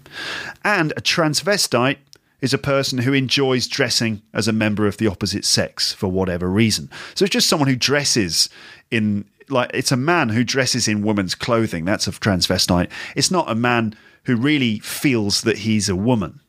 [0.63, 1.97] And a transvestite
[2.41, 6.49] is a person who enjoys dressing as a member of the opposite sex for whatever
[6.49, 6.89] reason.
[7.15, 8.49] So it's just someone who dresses
[8.91, 11.85] in like it's a man who dresses in woman's clothing.
[11.85, 12.89] That's a transvestite.
[13.15, 16.39] It's not a man who really feels that he's a woman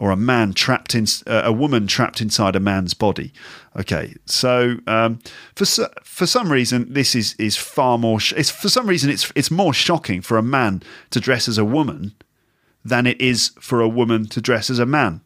[0.00, 3.32] or a man trapped in uh, a woman trapped inside a man's body.
[3.78, 5.20] Okay, so um,
[5.54, 5.66] for
[6.02, 8.18] for some reason this is is far more.
[8.18, 11.58] Sh- it's for some reason it's it's more shocking for a man to dress as
[11.58, 12.14] a woman
[12.84, 15.20] than it is for a woman to dress as a man,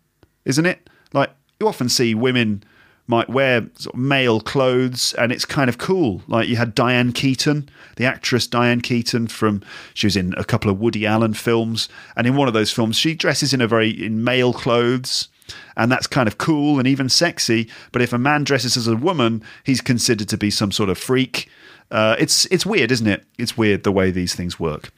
[0.45, 0.89] isn't it?
[1.13, 2.65] Like you often see women
[3.07, 6.23] might wear sort of male clothes and it's kind of cool.
[6.27, 9.63] Like you had Diane Keaton, the actress Diane Keaton from
[9.93, 12.97] she was in a couple of Woody Allen films and in one of those films
[12.97, 15.29] she dresses in a very in male clothes
[15.77, 18.97] and that's kind of cool and even sexy, but if a man dresses as a
[18.97, 21.51] woman, he's considered to be some sort of freak.
[21.91, 23.25] Uh, it's it's weird, isn't it?
[23.39, 24.91] It's weird the way these things work.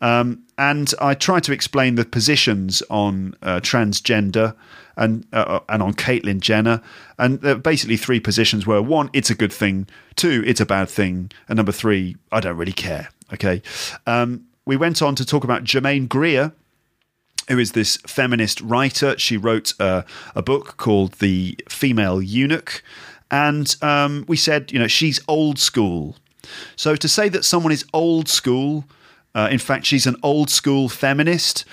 [0.00, 4.54] Um, and I try to explain the positions on uh, transgender
[4.96, 6.80] and uh, and on Caitlyn Jenner,
[7.18, 10.88] and there basically three positions were one, it's a good thing, two, it's a bad
[10.88, 13.08] thing, and number three, I don't really care.
[13.32, 13.62] Okay,
[14.06, 16.52] um, we went on to talk about Germaine Greer.
[17.48, 19.18] Who is this feminist writer?
[19.18, 20.02] She wrote uh,
[20.34, 22.82] a book called The Female Eunuch.
[23.30, 26.16] And um, we said, you know, she's old school.
[26.76, 28.84] So to say that someone is old school,
[29.34, 31.64] uh, in fact, she's an old school feminist,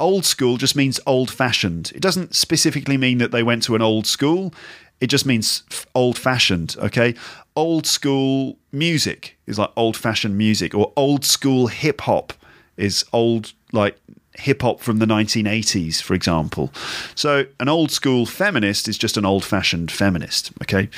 [0.00, 1.92] old school just means old fashioned.
[1.94, 4.52] It doesn't specifically mean that they went to an old school.
[5.00, 5.62] It just means
[5.94, 7.14] old fashioned, okay?
[7.54, 12.32] Old school music is like old fashioned music, or old school hip hop
[12.76, 13.96] is old, like
[14.34, 16.72] hip hop from the 1980s, for example.
[17.14, 20.88] So, an old school feminist is just an old fashioned feminist, okay?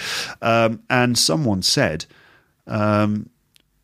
[0.41, 2.07] Um, and someone said,
[2.67, 3.29] um,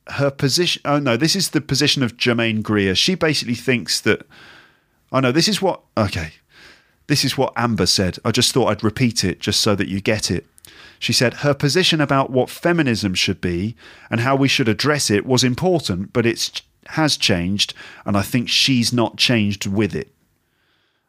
[0.08, 2.94] her position, oh no, this is the position of Germaine Greer.
[2.94, 4.26] She basically thinks that
[5.12, 5.82] Oh no, this is what.
[5.96, 6.32] Okay.
[7.06, 8.18] This is what Amber said.
[8.24, 10.46] I just thought I'd repeat it just so that you get it.
[10.98, 13.76] She said her position about what feminism should be
[14.10, 17.72] and how we should address it was important, but it has changed,
[18.04, 20.12] and I think she's not changed with it.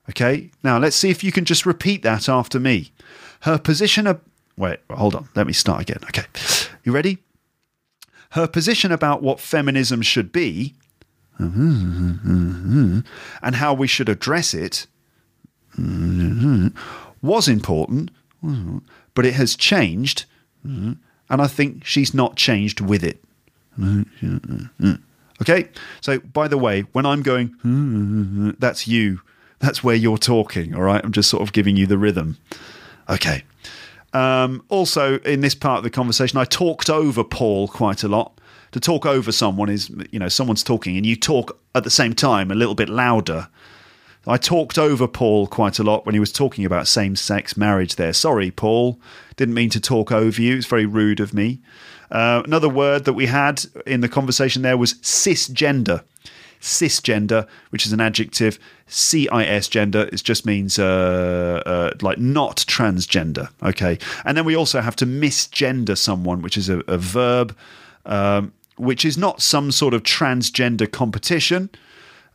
[0.10, 2.92] Okay, now let's see if you can just repeat that after me.
[3.42, 4.08] Her position.
[4.08, 4.22] Ab-
[4.56, 5.28] Wait, hold on.
[5.36, 6.00] Let me start again.
[6.06, 6.26] Okay,
[6.84, 7.18] you ready?
[8.34, 10.76] Her position about what feminism should be
[11.40, 13.04] and
[13.42, 14.88] how we should address it
[15.78, 18.12] was important,
[19.14, 20.26] but it has changed,
[20.64, 20.98] and
[21.30, 23.24] I think she's not changed with it.
[25.42, 25.70] Okay?
[26.02, 29.22] So, by the way, when I'm going, that's you.
[29.60, 31.04] That's where you're talking, all right?
[31.04, 32.38] I'm just sort of giving you the rhythm.
[33.10, 33.44] Okay.
[34.14, 38.40] Um, also, in this part of the conversation, I talked over Paul quite a lot.
[38.72, 42.14] To talk over someone is, you know, someone's talking and you talk at the same
[42.14, 43.48] time a little bit louder.
[44.28, 47.96] I talked over Paul quite a lot when he was talking about same sex marriage
[47.96, 48.14] there.
[48.14, 49.00] Sorry, Paul.
[49.38, 50.58] Didn't mean to talk over you.
[50.58, 51.62] It's very rude of me.
[52.12, 56.04] Uh, another word that we had in the conversation there was cisgender.
[56.60, 58.60] Cisgender, which is an adjective.
[58.90, 63.50] CIS gender, it just means uh, uh, like not transgender.
[63.64, 63.98] Okay.
[64.26, 67.56] And then we also have to misgender someone, which is a, a verb,
[68.06, 71.70] um, which is not some sort of transgender competition.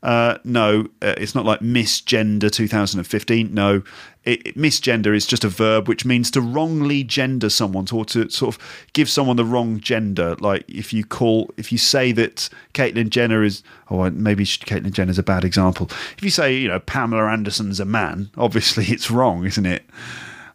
[0.04, 3.54] Uh, no, uh, it's not like misgender 2015.
[3.54, 3.82] No,
[4.24, 8.28] it, it, misgender is just a verb which means to wrongly gender someone or to
[8.28, 10.36] sort of give someone the wrong gender.
[10.36, 15.10] Like if you call, if you say that Caitlyn Jenner is, oh, maybe Caitlyn Jenner
[15.10, 15.88] is a bad example.
[16.18, 19.84] If you say, you know, Pamela Anderson's a man, obviously it's wrong, isn't it?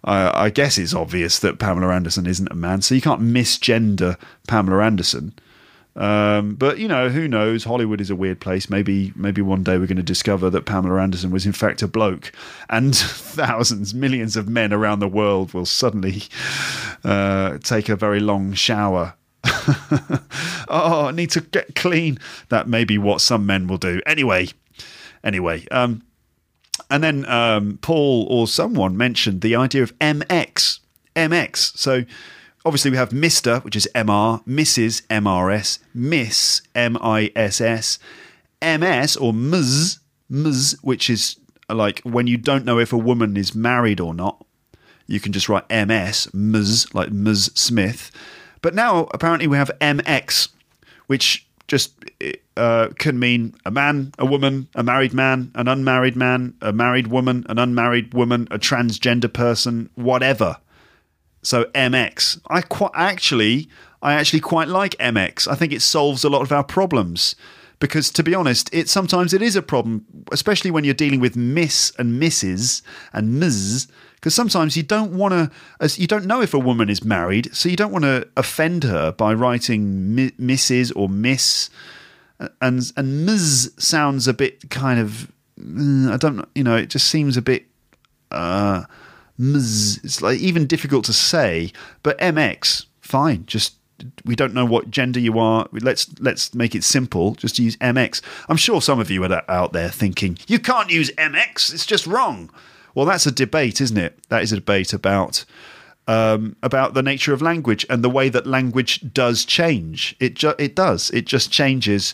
[0.02, 4.82] I guess it's obvious that Pamela Anderson isn't a man, so you can't misgender Pamela
[4.82, 5.34] Anderson.
[6.00, 7.66] Um, but you know, who knows?
[7.66, 8.70] Hollywood is a weird place.
[8.70, 11.88] Maybe, maybe one day we're going to discover that Pamela Anderson was in fact a
[11.88, 12.32] bloke,
[12.70, 16.24] and thousands, millions of men around the world will suddenly
[17.04, 19.14] uh, take a very long shower.
[20.70, 22.18] oh, I need to get clean.
[22.48, 24.02] That may be what some men will do.
[24.06, 24.48] Anyway,
[25.22, 25.68] anyway.
[25.70, 26.04] Um,
[26.90, 30.80] and then um, Paul or someone mentioned the idea of MX.
[31.16, 31.78] MX.
[31.78, 32.06] So
[32.66, 38.00] obviously we have Mr, which is MR, Mrs, MRS, Miss, MISS,
[38.62, 41.38] MS or Ms, Ms, which is
[41.70, 44.46] like when you don't know if a woman is married or not,
[45.08, 48.12] you can just write MS, Ms, like Ms Smith.
[48.62, 50.50] But now apparently we have MX,
[51.08, 51.94] which just
[52.58, 57.08] uh, can mean a man, a woman, a married man, an unmarried man, a married
[57.08, 60.58] woman, an unmarried woman, a transgender person, whatever.
[61.42, 63.70] So MX, I quite actually,
[64.02, 65.48] I actually quite like MX.
[65.48, 67.36] I think it solves a lot of our problems
[67.80, 71.36] because, to be honest, it sometimes it is a problem, especially when you're dealing with
[71.36, 72.82] Miss and misses
[73.14, 73.88] and Ms.
[74.16, 75.34] Because sometimes you don't want
[75.80, 78.84] to, you don't know if a woman is married, so you don't want to offend
[78.84, 80.92] her by writing mi- Mrs.
[80.94, 81.70] or Miss,
[82.62, 83.72] and and Ms.
[83.78, 87.66] sounds a bit kind of, mm, I don't you know, it just seems a bit.
[88.30, 88.84] Uh,
[89.40, 91.72] It's like even difficult to say,
[92.04, 93.46] but MX, fine.
[93.46, 93.76] Just
[94.26, 95.68] we don't know what gender you are.
[95.72, 97.36] Let's let's make it simple.
[97.36, 98.22] Just use MX.
[98.50, 101.74] I'm sure some of you are out there thinking you can't use MX.
[101.74, 102.50] It's just wrong.
[102.96, 104.18] Well, that's a debate, isn't it?
[104.30, 105.46] That is a debate about
[106.08, 110.16] um, about the nature of language and the way that language does change.
[110.20, 111.12] It ju- it does.
[111.12, 112.14] It just changes.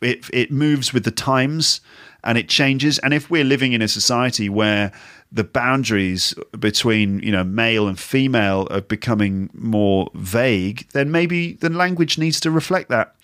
[0.00, 1.80] It it moves with the times
[2.26, 2.98] and it changes.
[2.98, 4.92] And if we're living in a society where
[5.32, 11.70] the boundaries between you know male and female are becoming more vague, then maybe the
[11.70, 13.14] language needs to reflect that.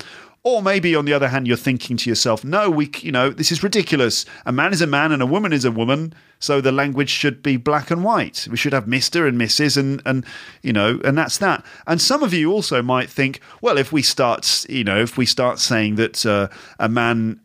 [0.45, 3.53] Or maybe on the other hand, you're thinking to yourself, no, we, you know, this
[3.53, 4.25] is ridiculous.
[4.45, 6.13] A man is a man and a woman is a woman.
[6.41, 8.49] So the language should be black and white.
[8.51, 9.29] We should have Mr.
[9.29, 9.77] and Mrs.
[9.77, 10.27] and, and,
[10.61, 11.65] you know, and that's that.
[11.87, 15.27] And some of you also might think, well, if we start, you know, if we
[15.27, 16.49] start saying that uh,
[16.81, 17.41] a man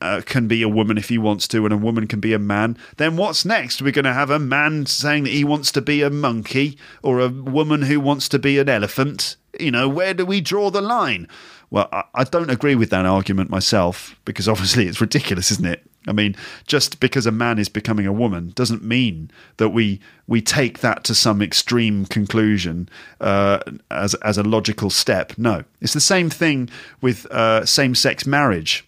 [0.00, 2.38] uh, can be a woman if he wants to and a woman can be a
[2.38, 3.82] man, then what's next?
[3.82, 7.20] We're going to have a man saying that he wants to be a monkey or
[7.20, 9.36] a woman who wants to be an elephant.
[9.60, 11.28] You know, where do we draw the line?
[11.70, 15.84] Well, I, I don't agree with that argument myself because obviously it's ridiculous, isn't it?
[16.06, 16.34] I mean,
[16.66, 21.04] just because a man is becoming a woman doesn't mean that we we take that
[21.04, 22.88] to some extreme conclusion
[23.20, 23.58] uh,
[23.90, 25.34] as as a logical step.
[25.36, 26.70] No, it's the same thing
[27.02, 28.86] with uh, same sex marriage.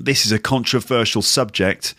[0.00, 1.94] This is a controversial subject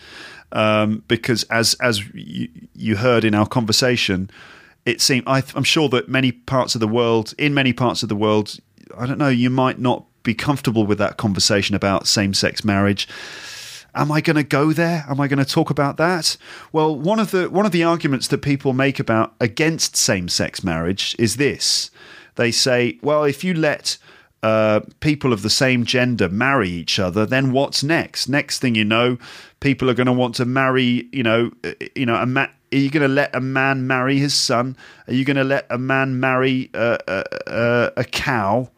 [0.52, 4.32] um, because, as as you, you heard in our conversation,
[4.86, 8.10] it seemed I, I'm sure that many parts of the world, in many parts of
[8.10, 8.58] the world,
[8.98, 13.08] I don't know, you might not be comfortable with that conversation about same sex marriage.
[13.96, 15.06] Am I going to go there?
[15.08, 16.36] Am I going to talk about that?
[16.72, 20.64] Well, one of the one of the arguments that people make about against same sex
[20.64, 21.92] marriage is this.
[22.36, 23.98] They say, well, if you let
[24.42, 28.28] uh, people of the same gender marry each other, then what's next?
[28.28, 29.20] Next thing you know,
[29.60, 31.08] people are going to want to marry.
[31.12, 34.18] You know, uh, you know, a ma- are you going to let a man marry
[34.18, 34.76] his son?
[35.08, 38.72] Are you going to let a man marry uh, uh, uh, a cow?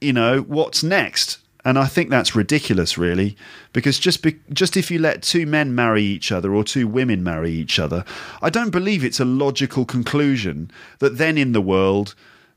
[0.00, 1.38] You know, what's next?
[1.64, 3.36] And I think that's ridiculous, really,
[3.72, 7.22] because just be, just if you let two men marry each other or two women
[7.22, 8.04] marry each other,
[8.40, 12.14] I don't believe it's a logical conclusion that then in the world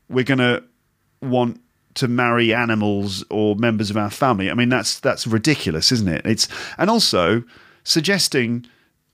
[0.08, 0.64] we're going to
[1.20, 1.60] want
[1.94, 4.50] to marry animals or members of our family.
[4.50, 6.26] I mean, that's that's ridiculous, isn't it?
[6.26, 7.44] It's and also
[7.84, 8.66] suggesting,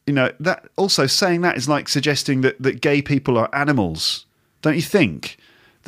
[0.07, 4.25] you know, that also saying that is like suggesting that that gay people are animals.
[4.63, 5.37] Don't you think?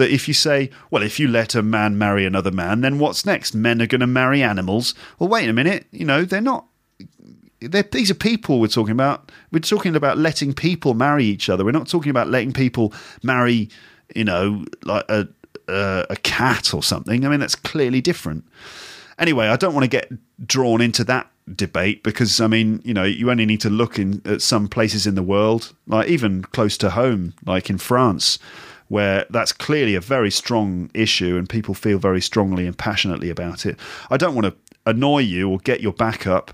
[0.03, 3.25] That if you say, well, if you let a man marry another man, then what's
[3.25, 3.55] next?
[3.55, 4.95] Men are going to marry animals.
[5.21, 5.87] Well, wait a minute.
[5.93, 6.67] You know, they're not
[7.61, 9.31] they're, these are people we're talking about.
[9.53, 11.65] We're talking about letting people marry each other.
[11.65, 13.69] We're not talking about letting people marry,
[14.12, 15.29] you know, like a
[15.69, 17.25] a, a cat or something.
[17.25, 18.45] I mean, that's clearly different.
[19.19, 20.11] Anyway, I don't want to get
[20.45, 24.23] drawn into that debate because I mean, you know, you only need to look in
[24.25, 28.38] at some places in the world, like even close to home, like in France,
[28.93, 33.65] where that's clearly a very strong issue and people feel very strongly and passionately about
[33.65, 33.79] it.
[34.11, 36.53] I don't want to annoy you or get your back up.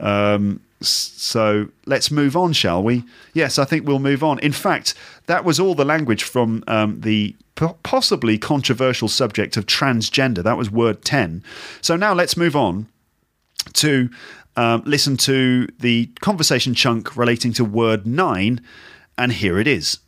[0.00, 3.04] Um, so let's move on, shall we?
[3.34, 4.38] Yes, I think we'll move on.
[4.38, 4.94] In fact,
[5.26, 7.36] that was all the language from um, the
[7.82, 10.42] possibly controversial subject of transgender.
[10.42, 11.44] That was word 10.
[11.82, 12.88] So now let's move on
[13.74, 14.08] to
[14.56, 18.62] um, listen to the conversation chunk relating to word 9.
[19.18, 19.98] And here it is.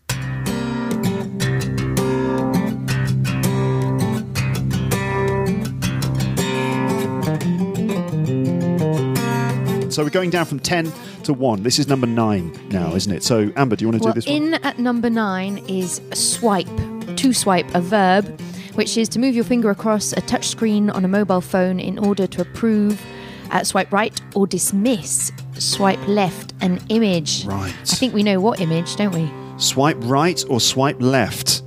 [9.97, 11.63] So we're going down from 10 to 1.
[11.63, 13.23] This is number 9 now, isn't it?
[13.23, 14.37] So, Amber, do you want to Well, do this one?
[14.37, 16.69] in at number nine is swipe.
[17.17, 18.39] To swipe, a verb,
[18.75, 21.99] which is to move your finger across a touch screen on a mobile phone in
[21.99, 23.03] order to approve,
[23.51, 25.33] uh, swipe right, or dismiss.
[25.55, 27.47] Swipe left, an image.
[27.47, 27.73] Right.
[27.73, 29.31] I think we know what image, don't we?
[29.59, 31.63] Swipe right or swipe left?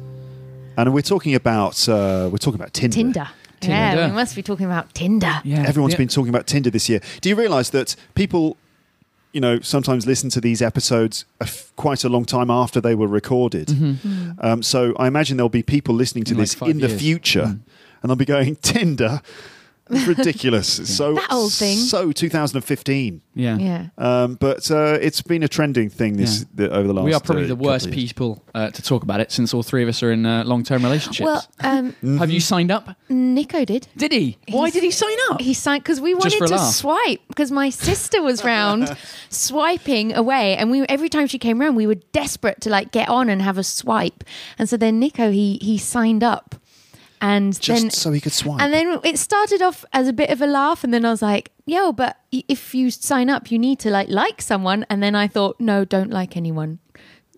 [0.78, 2.94] And we're talking about uh, we're talking about Tinder.
[2.94, 3.30] Tinder.
[3.62, 5.42] Yeah, we must be talking about Tinder.
[5.44, 5.98] Yeah, Everyone's Yeah.
[6.00, 7.02] been talking about Tinder this year.
[7.22, 8.58] Do you realise that people,
[9.34, 12.96] you know, sometimes listen to these episodes a f- quite a long time after they
[12.96, 13.68] were recorded?
[13.68, 13.92] Mm-hmm.
[14.10, 14.32] Hmm.
[14.40, 17.00] Um, so I imagine there'll be people listening to In this five in the years.
[17.02, 17.58] future, hmm.
[18.02, 19.22] and they'll be going Tinder.
[19.90, 20.80] Ridiculous.
[20.80, 21.78] It's So That old thing.
[21.78, 23.22] So 2015.
[23.36, 23.58] Yeah.
[23.58, 23.88] Yeah.
[23.98, 27.06] Um, but uh, it's been a trending thing this the, over the last.
[27.06, 28.12] We are probably uh, the couple worst of years.
[28.14, 30.84] people uh, to talk about it since all three of us are in uh, long-term
[30.84, 31.26] relationships.
[31.26, 32.96] Well, um, Have you signed up?
[33.10, 33.88] Nico did.
[33.98, 34.38] Did he?
[34.50, 35.42] Why He's- did he sign up?
[35.42, 36.74] He signed because we wanted for a to laugh.
[36.74, 38.96] swipe because my sister was round
[39.30, 43.10] swiping away, and we every time she came round, we were desperate to like get
[43.10, 44.24] on and have a swipe.
[44.58, 46.56] And so then Nico he he signed up,
[47.22, 48.62] and Just then so he could swipe.
[48.62, 51.22] and then it started off as a bit of a laugh, and then I was
[51.22, 55.16] like, "Yo, but if you sign up, you need to like like someone." And then
[55.16, 56.80] I thought, "No, don't like anyone.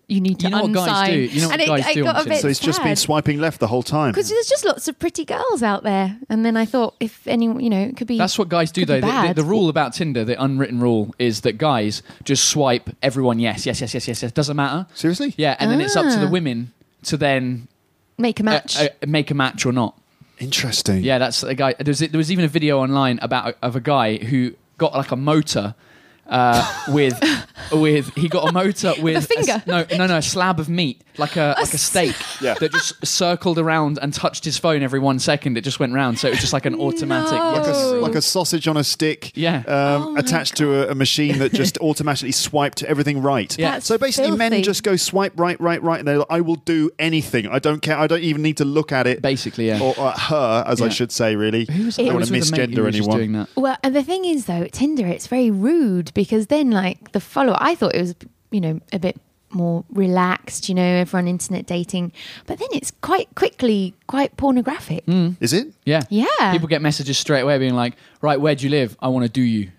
[0.08, 1.18] You need to You know what unsign." guys do?
[1.20, 2.34] You know what and guys it, do it got on a Tinder?
[2.34, 4.10] bit so he's just been swiping left the whole time.
[4.12, 7.60] Because there's just lots of pretty girls out there, and then I thought if anyone,
[7.60, 8.18] you know, it could be.
[8.18, 9.00] That's what guys do, though.
[9.00, 13.38] The, the, the rule about Tinder, the unwritten rule, is that guys just swipe everyone
[13.38, 14.32] yes, yes, yes, yes, yes, yes.
[14.32, 14.86] Doesn't matter.
[14.94, 15.34] Seriously?
[15.38, 16.30] Yeah, and then it's up to the Ah.
[16.30, 16.72] women
[17.04, 17.68] to then
[18.18, 18.78] make a uh, match.
[18.78, 19.98] uh, make a match or not.
[20.38, 21.02] Interesting.
[21.02, 21.74] Yeah, that's a guy.
[21.74, 25.12] There was, there was even a video online about of a guy who got like
[25.12, 25.74] a motor
[26.26, 27.18] uh, with
[27.72, 29.52] with he got a motor with a finger?
[29.52, 32.54] s- no, no, no, a slab of meat like a, like a steak Yeah.
[32.54, 35.58] that just circled around and touched his phone every one second.
[35.58, 37.32] It just went round, so it was just like an automatic.
[37.32, 37.52] No.
[37.52, 39.58] Like a, like a sausage on a stick, Yeah.
[39.58, 43.56] um, Oh my attached to a, a machine that just automatically swiped everything right.
[43.58, 43.72] Yeah.
[43.72, 46.56] That's So basically, men just go swipe right, right, right, and they're like, "I will
[46.56, 47.46] do anything.
[47.46, 47.98] I don't care.
[47.98, 49.80] I don't even need to look at it." Basically, yeah.
[49.82, 51.66] or at her, as I should say, really.
[51.70, 53.16] Who was I I don't want was to with a mate who misgender just anyone.
[53.18, 53.48] doing that.
[53.54, 57.56] Well, and the thing is, though, Tinder, it's very rude because then, like, the follow
[57.58, 58.14] I thought it was,
[58.50, 59.20] you know, a bit
[59.50, 62.12] more relaxed, you know, everyone internet dating.
[62.46, 65.04] But then it's quite quickly quite pornographic.
[65.06, 65.36] Mm.
[65.40, 65.68] Is it?
[65.84, 66.52] Yeah, Yeah.
[66.52, 68.96] People get messages straight away being like, "Right, where do you live?
[69.00, 69.70] I want to do you."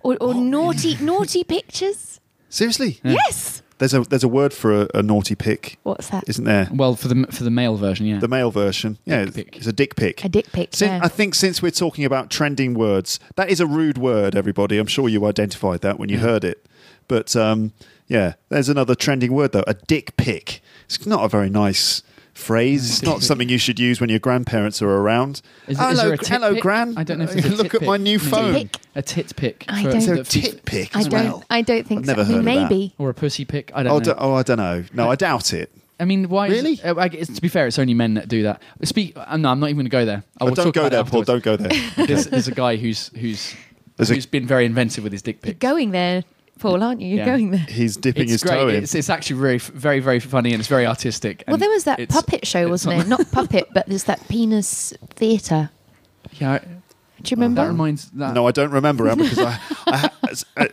[0.00, 2.20] Or, or naughty, naughty pictures.
[2.48, 3.00] Seriously?
[3.02, 3.62] Yes.
[3.78, 6.24] There's a there's a word for a, a naughty pic, What's that?
[6.28, 6.68] isn't there?
[6.72, 8.18] Well, for the for the male version, yeah.
[8.18, 8.96] The male version.
[9.04, 9.56] Yeah, Dick pic.
[9.56, 10.24] it's a dick pic.
[10.24, 10.74] A dick pic.
[10.74, 11.00] Sin- yeah.
[11.02, 14.78] I think since we're talking about trending words, that is a rude word, everybody.
[14.78, 16.66] I'm sure you identified that when you heard it.
[17.08, 17.72] But um,
[18.08, 20.62] yeah, there's another trending word, though a dick pic.
[20.86, 22.02] It's not a very nice
[22.36, 22.88] phrase.
[22.90, 25.42] It's not something you should use when your grandparents are around.
[25.66, 26.62] Is, hello, is there a tit hello, pic?
[26.62, 26.94] gran.
[26.96, 28.54] I don't know if there's a Look tit at my new phone.
[28.54, 28.76] pic?
[28.94, 29.64] A tit pic.
[29.68, 31.24] I for- Is there a the tit pic I as don't.
[31.24, 31.44] well?
[31.50, 32.12] I don't think I've so.
[32.12, 32.70] never I mean, heard of that.
[32.70, 32.94] maybe.
[32.98, 33.72] or a pussy pic.
[33.74, 34.04] I don't Oh, know.
[34.04, 34.84] d- oh, I don't know.
[34.92, 35.72] No, I doubt it.
[35.98, 36.48] I mean, why?
[36.48, 36.72] Really?
[36.74, 38.60] Is, uh, I guess, to be fair, it's only men that do that.
[38.84, 39.14] Speak.
[39.16, 40.22] Uh, no, I'm not even going to go there.
[40.38, 41.20] I Oh, will don't talk go about it there, Paul.
[41.22, 41.26] afterwards.
[41.26, 42.06] Don't go there.
[42.06, 43.54] There's, there's a guy who's who's
[43.96, 45.58] There's a- who's been very inventive with his dick You're pics.
[45.58, 46.22] going there,
[46.58, 47.08] Paul, aren't you?
[47.08, 47.24] You're Yeah.
[47.26, 47.66] going there.
[47.68, 48.54] He's dipping It's his great.
[48.56, 48.76] toe in.
[48.76, 51.44] It's, it's actually very, very, very funny and it's very artistic.
[51.46, 53.06] Well, and there was that puppet show, wasn't there?
[53.06, 55.70] Not puppet, but there's that penis theatre.
[56.40, 56.58] Yeah,
[57.22, 57.62] Do you remember?
[57.62, 58.34] That reminds that.
[58.34, 60.10] No, I don't remember Amber because I, I,
[60.56, 60.66] uh,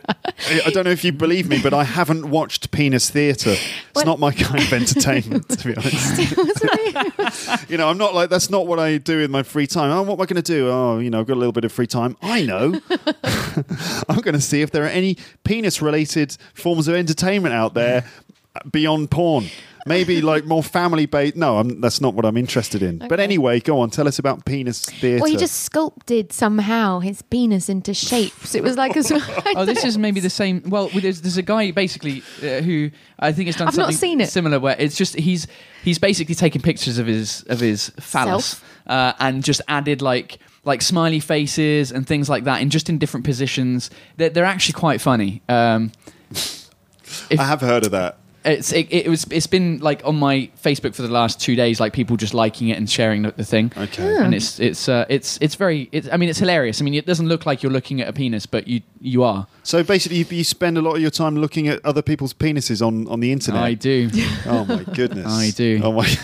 [0.46, 3.52] I, I don't know if you believe me, but I haven't watched penis theatre.
[3.52, 4.06] It's What?
[4.06, 7.68] not my kind of entertainment, to be honest.
[7.70, 9.90] you know, I'm not like that's not what I do in my free time.
[9.90, 10.68] Oh, what am I going to do?
[10.68, 12.16] Oh, you know, I've got a little bit of free time.
[12.20, 12.78] I know.
[14.08, 18.04] I'm going to see if there are any penis-related forms of entertainment out there
[18.70, 19.46] beyond porn.
[19.86, 21.36] Maybe like more family-based.
[21.36, 22.98] No, I'm, that's not what I'm interested in.
[22.98, 23.90] But anyway, go on.
[23.90, 25.22] Tell us about penis theatre.
[25.22, 28.54] well, he just sculpted somehow his penis into shapes.
[28.54, 29.02] It was like a.
[29.56, 30.62] Oh, this is maybe the same.
[30.66, 33.96] Well, there's, there's a guy basically uh, who I think has done I've not something
[33.98, 34.30] seen it.
[34.30, 35.46] similar, where it's just he's
[35.84, 38.64] he's basically taken pictures of his of his phallus Self.
[38.86, 42.96] uh, and just added like like smiley faces and things like that, and just in
[42.98, 43.90] different positions.
[44.16, 45.42] They're, they're actually quite funny.
[45.48, 45.92] Um,
[46.30, 48.18] if- I have heard of that.
[48.44, 51.80] It's it, it was it's been like on my Facebook for the last two days,
[51.80, 53.72] like people just liking it and sharing the, the thing.
[53.76, 54.16] Okay.
[54.16, 55.88] And it's it's uh, it's it's very.
[55.92, 56.80] It's, I mean, it's hilarious.
[56.80, 59.46] I mean, it doesn't look like you're looking at a penis, but you you are.
[59.62, 62.86] So basically, you, you spend a lot of your time looking at other people's penises
[62.86, 63.62] on, on the internet.
[63.62, 64.10] I do.
[64.46, 65.26] Oh my goodness!
[65.28, 65.80] I do.
[65.82, 66.14] Oh my.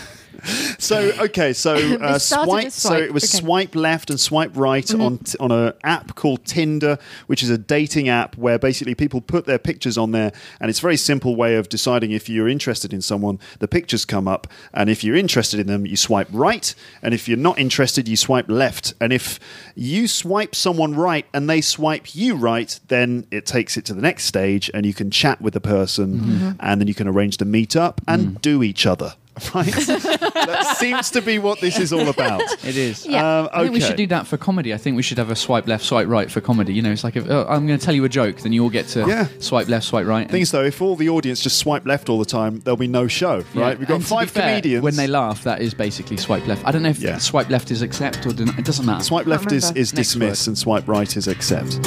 [0.79, 2.71] So okay, so uh, This started swipe.
[2.71, 3.37] So it was okay.
[3.37, 3.45] Mm-hmm.
[3.45, 7.57] swipe left and swipe right on t- on a app called Tinder, which is a
[7.57, 11.35] dating app where basically people put their pictures on there, and it's a very simple
[11.35, 13.39] way of deciding if you're interested in someone.
[13.59, 16.73] The pictures come up, and if you're interested in them, you swipe right,
[17.03, 18.93] and if you're not interested, you swipe left.
[18.99, 19.39] And if
[19.75, 24.01] you swipe someone right and they swipe you right, then it takes it to the
[24.01, 26.51] next stage, and you can chat with the person, Mm-hmm.
[26.59, 28.41] and then you can arrange to meet up and Mm.
[28.41, 29.13] do each other.
[29.55, 29.65] Right?
[29.65, 32.41] that seems to be what this is all about.
[32.63, 33.05] It is.
[33.05, 33.39] Yeah.
[33.39, 34.73] Um, I think we should do that for comedy.
[34.73, 36.73] I think we should have a swipe left, swipe right for comedy.
[36.73, 38.61] You know, it's like if, oh, I'm going to tell you a joke, then you
[38.63, 39.27] all get to Yeah.
[39.39, 40.29] swipe left, swipe right.
[40.29, 42.87] Thing is, though, if all the audience just swipe left all the time, there'll be
[42.87, 43.61] no show, Yeah.
[43.61, 43.79] right?
[43.79, 44.83] We've got And five fair, comedians.
[44.83, 46.65] When they laugh, that is basically swipe left.
[46.65, 47.17] I don't know if Yeah.
[47.17, 48.53] swipe left is accept or deny.
[48.57, 49.03] It doesn't matter.
[49.03, 50.51] Swipe left is, is Next dismiss word.
[50.51, 51.79] and swipe right is accept.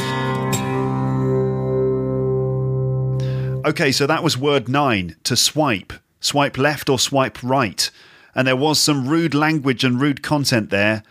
[3.67, 5.93] Okay, so that was word nine to swipe.
[6.25, 7.91] Swipe left or swipe right.
[8.35, 11.03] And there was some rude language and rude content there,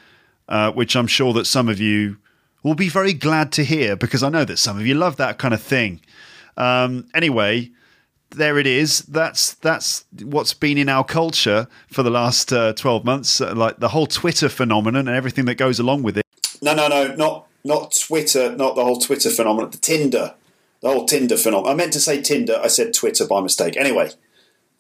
[0.49, 2.18] uh, which I'm sure that some of you
[2.64, 5.38] will be very glad to hear because I know that some of you love that
[5.38, 6.01] kind of thing.
[6.57, 7.72] Um, anyway,
[8.32, 9.01] there it is.
[9.01, 13.39] That's that's what's been in our culture for the last uh, twelve months.
[13.39, 16.26] Uh, like the whole Twitter phenomenon and everything that goes along with it.
[16.61, 19.72] No, no, no, not not Twitter, not the whole Twitter phenomenon.
[19.72, 20.34] The Tinder,
[20.82, 21.74] the whole Tinder phenomenon.
[21.74, 22.59] I meant to say Tinder.
[22.64, 23.78] I said Twitter by mistake.
[23.78, 24.11] Anyway,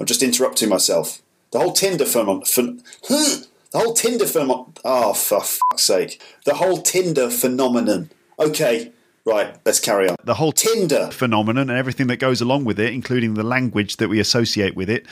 [0.03, 1.21] I'm just interrupting myself.
[1.51, 2.41] The whole Tinder phenomenon.
[2.41, 4.73] Phen- the whole Tinder phenomenon.
[4.83, 6.21] Oh, ah, for fuck's sake!
[6.43, 8.09] The whole Tinder phenomenon.
[8.37, 8.91] Okay,
[9.25, 9.57] right.
[9.65, 10.15] Let's carry on.
[10.23, 14.09] The whole Tinder phenomenon and everything that goes along with it, including the language that
[14.09, 15.05] we associate with it.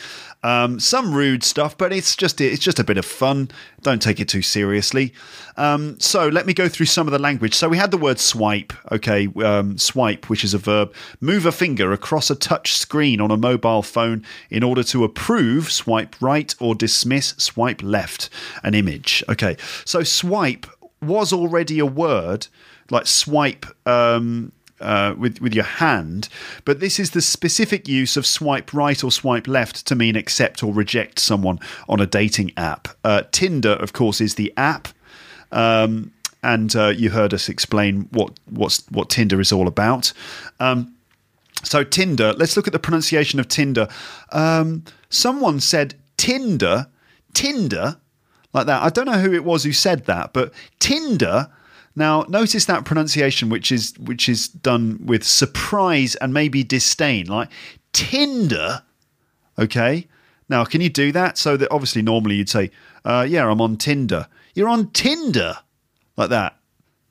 [0.44, 3.50] Um, some rude stuff, but it's just it's just a bit of fun.
[3.82, 5.14] Don't take it too seriously.
[5.58, 7.54] Um, so let me go through some of the language.
[7.54, 8.74] So we had the word swipe.
[8.92, 10.94] Okay, um, swipe, which is a verb.
[11.20, 15.72] Move a finger across a touch screen on a mobile phone in order to approve.
[15.72, 17.34] Swipe right or dismiss.
[17.38, 18.30] Swipe left.
[18.64, 19.24] An image.
[19.30, 20.68] Okay, so swipe
[21.02, 22.48] was already a word
[22.92, 23.66] like swipe.
[23.88, 26.28] Um, uh, with with your hand,
[26.66, 30.64] but this is the specific use of swipe right or swipe left to mean accept
[30.64, 32.88] or reject someone on a dating app.
[33.04, 34.88] Uh, Tinder, of course, is the app,
[35.52, 36.12] um,
[36.42, 40.14] and uh, you heard us explain what what's what Tinder is all about.
[40.60, 40.96] Um,
[41.64, 43.88] so Tinder, let's look at the pronunciation of Tinder.
[44.32, 46.88] Um, someone said Tinder,
[47.34, 47.98] Tinder,
[48.52, 48.82] like that.
[48.82, 51.50] I don't know who it was who said that, but Tinder.
[51.96, 57.50] Now notice that pronunciation, which is which is done with surprise and maybe disdain, like
[57.94, 58.84] Tinder.
[59.60, 60.08] Okay.
[60.50, 61.38] Now, can you do that?
[61.38, 62.72] So that obviously normally you'd say,
[63.06, 65.56] uh, "Yeah, I'm on Tinder." You're on Tinder,
[66.18, 66.58] like that.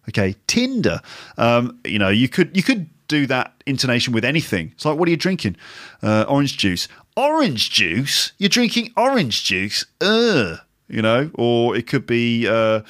[0.08, 1.00] Okay, Tinder.
[1.38, 4.72] Um, you know, you could you could do that intonation with anything.
[4.74, 5.56] It's like, what are you drinking?
[6.02, 6.86] Uh, orange juice.
[7.16, 8.32] Orange juice.
[8.38, 9.84] You're drinking orange juice.
[10.00, 10.58] Ugh.
[10.88, 12.46] You know, or it could be.
[12.46, 12.82] Uh,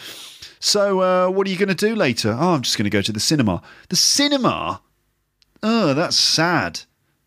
[0.61, 2.37] so, uh, what are you going to do later?
[2.39, 3.63] Oh, I'm just going to go to the cinema.
[3.89, 4.83] The cinema.
[5.63, 6.81] Oh, that's sad.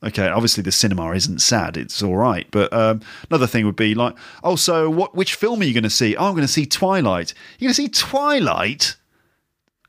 [0.04, 2.46] Okay, obviously the cinema isn't sad; it's all right.
[2.52, 5.16] But um, another thing would be like, oh, so what?
[5.16, 6.16] Which film are you going to see?
[6.16, 7.34] Oh, I'm going to see Twilight.
[7.58, 8.98] You're going to see Twilight?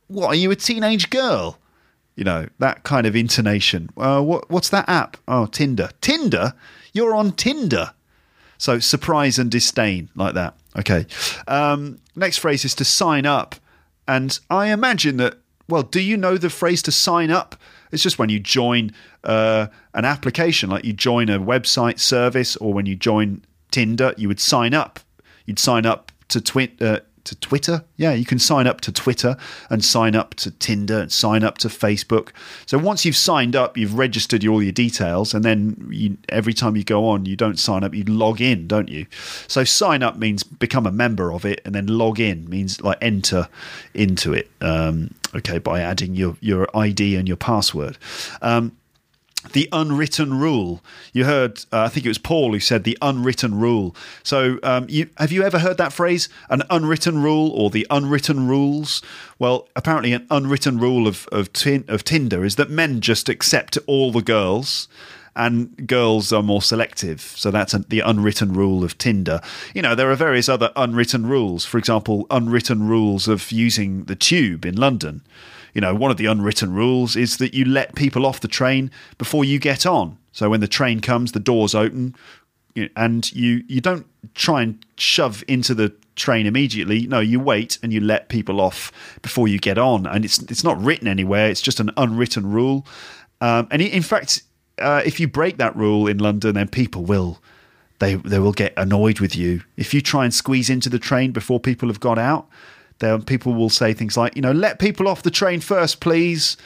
[0.06, 1.58] What are you a teenage girl?
[2.14, 3.90] You know that kind of intonation.
[3.96, 4.48] Uh, what?
[4.50, 5.16] What's that app?
[5.28, 5.90] Oh, Tinder.
[6.00, 6.54] Tinder.
[6.92, 7.92] You're on Tinder.
[8.56, 10.56] So surprise and disdain like that.
[10.78, 11.06] Okay.
[11.46, 13.56] Um, next phrase is to sign up,
[14.06, 15.38] and I imagine that.
[15.66, 17.56] Well, do you know the phrase to sign up?
[17.90, 18.90] It's just when you join
[19.22, 24.28] uh, an application, like you join a website service, or when you join Tinder, you
[24.28, 25.00] would sign up.
[25.46, 27.84] You'd sign up to twin uh, to Twitter.
[27.96, 29.36] Yeah, you can sign up to Twitter
[29.70, 32.30] and sign up to Tinder and sign up to Facebook.
[32.66, 36.76] So once you've signed up, you've registered all your details, and then you, every time
[36.76, 39.06] you go on, you don't sign up, you log in, don't you?
[39.48, 42.98] So sign up means become a member of it, and then log in means like
[43.00, 43.48] enter
[43.94, 44.50] into it.
[44.60, 47.98] Um, okay, by adding your your ID and your password.
[48.42, 48.76] Um,
[49.52, 50.82] the unwritten rule.
[51.12, 53.94] You heard, uh, I think it was Paul who said the unwritten rule.
[54.22, 58.48] So, um, you, have you ever heard that phrase, an unwritten rule or the unwritten
[58.48, 59.02] rules?
[59.38, 63.78] Well, apparently, an unwritten rule of of, tin, of Tinder is that men just accept
[63.86, 64.88] all the girls.
[65.36, 69.40] And girls are more selective, so that's the unwritten rule of Tinder.
[69.74, 71.64] You know, there are various other unwritten rules.
[71.64, 75.22] For example, unwritten rules of using the tube in London
[75.74, 78.90] you know, one of the unwritten rules is that you let people off the train
[79.18, 80.16] before you get on.
[80.32, 82.14] So when the train comes, the doors open,
[82.96, 87.06] and you you don't try and shove into the train immediately.
[87.06, 90.64] No, you wait and you let people off before you get on, and it's it's
[90.64, 91.48] not written anywhere.
[91.50, 92.86] It's just an unwritten rule.
[93.40, 94.42] Um, and in fact,
[94.78, 97.40] uh, if you break that rule in London, then people will
[97.98, 101.32] they they will get annoyed with you if you try and squeeze into the train
[101.32, 102.48] before people have got out
[102.98, 106.56] there people will say things like, you know, let people off the train first, please.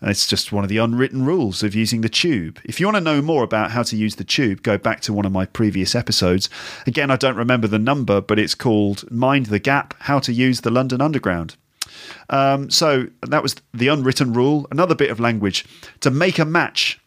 [0.00, 2.60] And it's just one of the unwritten rules of using the tube.
[2.64, 5.12] If you want to know more about how to use the tube, go back to
[5.12, 6.50] one of my previous episodes.
[6.86, 10.60] Again, I don't remember the number, but it's called Mind the Gap How to Use
[10.60, 11.56] the London Underground.
[12.28, 14.66] Um, so that was the unwritten rule.
[14.70, 15.64] Another bit of language
[16.00, 17.00] to make a match.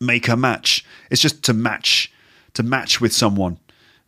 [0.00, 0.84] Make a match.
[1.10, 2.12] It's just to match,
[2.54, 3.58] to match with someone,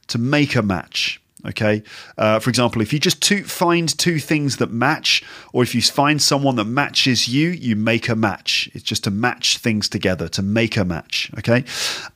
[0.06, 1.20] to make a match.
[1.46, 1.82] Okay.
[2.18, 5.22] Uh, for example, if you just two, find two things that match,
[5.52, 8.68] or if you find someone that matches you, you make a match.
[8.72, 11.30] It's just to match things together, to make a match.
[11.38, 11.64] Okay.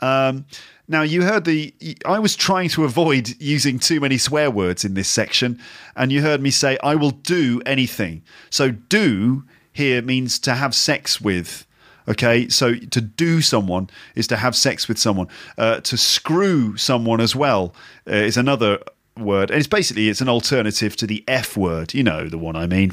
[0.00, 0.44] Um,
[0.86, 1.74] now, you heard the.
[2.04, 5.58] I was trying to avoid using too many swear words in this section,
[5.96, 8.22] and you heard me say, I will do anything.
[8.50, 11.66] So, do here means to have sex with.
[12.06, 15.28] Okay, so to do someone is to have sex with someone.
[15.56, 17.74] Uh, to screw someone as well
[18.06, 18.78] uh, is another
[19.16, 21.94] word, and it's basically it's an alternative to the F word.
[21.94, 22.92] You know the one I mean.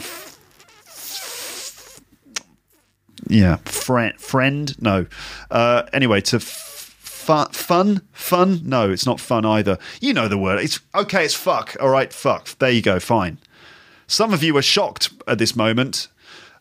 [3.28, 4.82] Yeah, friend, friend.
[4.82, 5.06] No.
[5.50, 8.62] Uh, anyway, to fun, fun, fun.
[8.64, 9.78] No, it's not fun either.
[10.02, 10.60] You know the word.
[10.60, 11.26] It's okay.
[11.26, 11.76] It's fuck.
[11.80, 12.58] All right, fuck.
[12.60, 13.00] There you go.
[13.00, 13.38] Fine.
[14.08, 16.08] Some of you are shocked at this moment.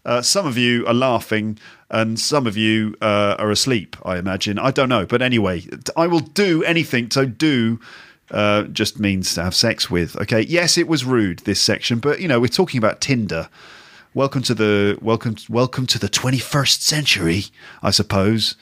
[0.05, 1.59] Uh, some of you are laughing,
[1.91, 3.97] and some of you uh, are asleep.
[4.05, 4.59] I imagine.
[4.59, 5.65] I don't know, but anyway,
[5.97, 7.11] I will do anything.
[7.11, 7.81] So do
[8.31, 10.17] uh, just means to have sex with.
[10.17, 13.49] Okay, yes, it was rude this section, but you know we're talking about Tinder.
[14.13, 17.45] Welcome to the welcome welcome to the 21st century,
[17.83, 18.57] I suppose.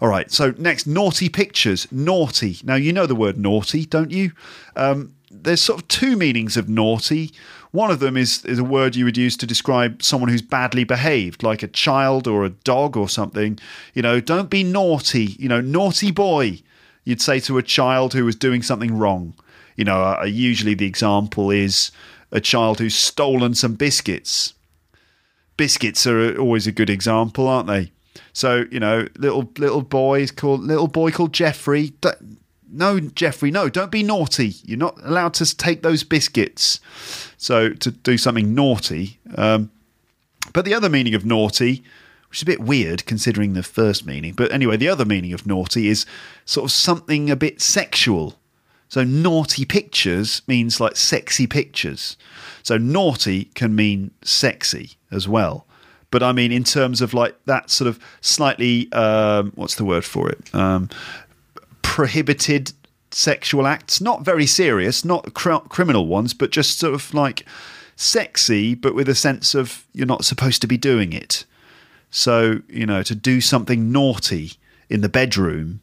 [0.00, 1.86] All right, so next, naughty pictures.
[1.92, 2.58] Naughty.
[2.64, 4.32] Now you know the word naughty, don't you?
[4.76, 7.32] Um, there's sort of two meanings of naughty.
[7.72, 10.84] One of them is is a word you would use to describe someone who's badly
[10.84, 13.58] behaved, like a child or a dog or something.
[13.94, 15.36] You know, don't be naughty.
[15.38, 16.62] You know, naughty boy
[17.04, 19.34] you'd say to a child who was doing something wrong.
[19.76, 21.90] You know, uh, usually the example is
[22.32, 24.54] a child who's stolen some biscuits.
[25.56, 27.92] Biscuits are always a good example, aren't they?
[28.32, 31.92] So you know, little little boy is called little boy called Jeffrey.
[32.72, 34.54] No, Jeffrey, no, don't be naughty.
[34.64, 36.78] You're not allowed to take those biscuits.
[37.36, 39.18] So to do something naughty.
[39.34, 39.70] Um,
[40.52, 41.82] but the other meaning of naughty
[42.30, 44.32] which is a bit weird considering the first meaning.
[44.32, 46.06] But anyway, the other meaning of naughty is
[46.44, 48.36] sort of something a bit sexual.
[48.88, 52.16] So naughty pictures means like sexy pictures.
[52.62, 55.66] So naughty can mean sexy as well.
[56.10, 60.04] But I mean, in terms of like that sort of slightly, um, what's the word
[60.04, 60.54] for it?
[60.54, 60.88] Um,
[61.82, 62.72] prohibited
[63.10, 67.44] sexual acts, not very serious, not cr- criminal ones, but just sort of like
[67.96, 71.44] sexy, but with a sense of you're not supposed to be doing it.
[72.10, 74.52] So, you know, to do something naughty
[74.88, 75.80] in the bedroom.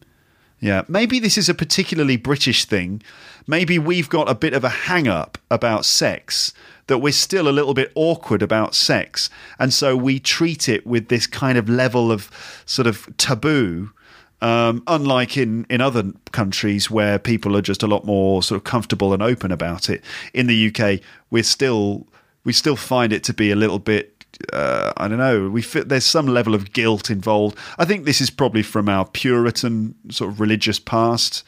[0.59, 3.01] Yeah, maybe this is a particularly British thing.
[3.45, 6.51] Maybe we've got a bit of a hang up about sex,
[6.87, 9.29] that we're still a little bit awkward about sex.
[9.59, 12.31] And so we treat it with this kind of level of
[12.65, 13.91] sort of taboo.
[14.39, 18.63] Um, unlike in, in other countries where people are just a lot more sort of
[18.63, 21.01] comfortable and open about it, in the UK
[21.31, 22.05] we're still
[22.43, 24.16] we still find it to be a little bit
[24.53, 25.49] uh, I don't know.
[25.49, 27.57] We there's some level of guilt involved.
[27.77, 31.43] I think this is probably from our Puritan sort of religious past.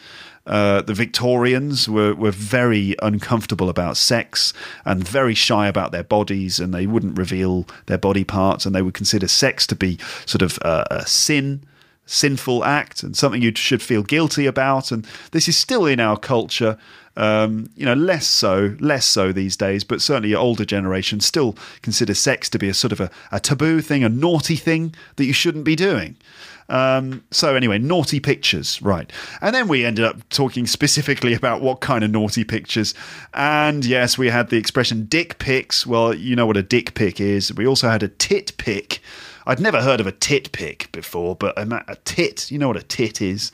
[0.48, 4.52] Uh, the Victorians were, were very uncomfortable about sex
[4.84, 8.82] and very shy about their bodies, and they wouldn't reveal their body parts, and they
[8.82, 11.64] would consider sex to be sort of uh, a sin,
[12.08, 14.92] sinful act and something you should feel guilty about.
[14.92, 16.80] And this is still in our culture.
[17.20, 22.14] Um, you know, less so, less so these days, but certainly older generations still consider
[22.14, 25.34] sex to be a sort of a, a taboo thing, a naughty thing that you
[25.34, 26.16] shouldn't be doing.
[26.70, 29.12] Um, so anyway, naughty pictures, right?
[29.42, 32.94] And then we ended up talking specifically about what kind of naughty pictures.
[33.34, 35.86] And yes, we had the expression dick pics.
[35.86, 37.54] Well, you know what a dick pic is.
[37.54, 39.02] We also had a tit pic.
[39.46, 42.84] I'd never heard of a tit pic before, but a tit, you know what a
[42.84, 43.52] tit is.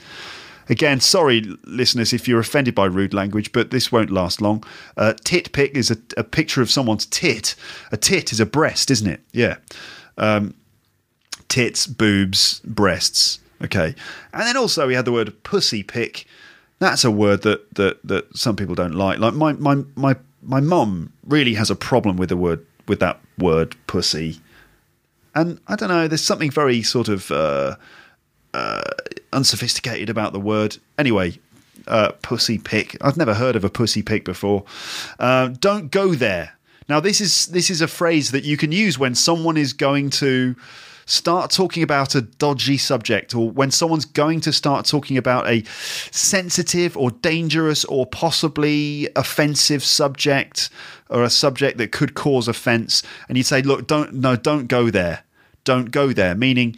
[0.69, 4.63] Again, sorry, listeners, if you're offended by rude language, but this won't last long.
[4.97, 7.55] Uh, tit pic is a, a, picture of someone's tit.
[7.91, 9.21] A tit is a breast, isn't it?
[9.31, 9.57] Yeah.
[10.17, 10.55] Um,
[11.49, 13.39] tits, boobs, breasts.
[13.61, 13.95] Okay.
[14.33, 16.25] And then also we had the word pussy pic.
[16.79, 19.19] That's a word that, that, that some people don't like.
[19.19, 23.19] Like my my my my mum really has a problem with the word with that
[23.37, 24.39] word pussy.
[25.33, 27.75] And I don't know, there's something very sort of uh,
[28.55, 28.81] uh,
[29.33, 30.77] unsophisticated about the word.
[30.97, 31.37] Anyway,
[31.87, 32.95] uh, pussy pic.
[33.01, 34.63] I've never heard of a pussy pic before.
[35.19, 36.53] Uh, don't go there.
[36.87, 40.09] Now this is this is a phrase that you can use when someone is going
[40.11, 40.55] to
[41.05, 45.63] start talking about a dodgy subject or when someone's going to start talking about a
[46.11, 50.69] sensitive or dangerous or possibly offensive subject
[51.09, 54.89] or a subject that could cause offense and you say look don't no don't go
[54.89, 55.23] there
[55.63, 56.75] don't go there meaning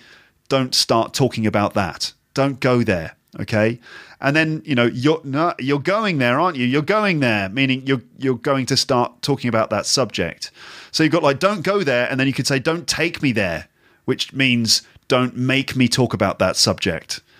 [0.49, 3.79] don't start talking about that don't go there okay
[4.21, 5.21] and then you know you're
[5.59, 9.47] you're going there aren't you you're going there meaning you're you're going to start talking
[9.47, 10.51] about that subject
[10.91, 13.31] so you've got like don't go there and then you could say don't take me
[13.31, 13.67] there
[14.07, 17.21] which means don't make me talk about that subject.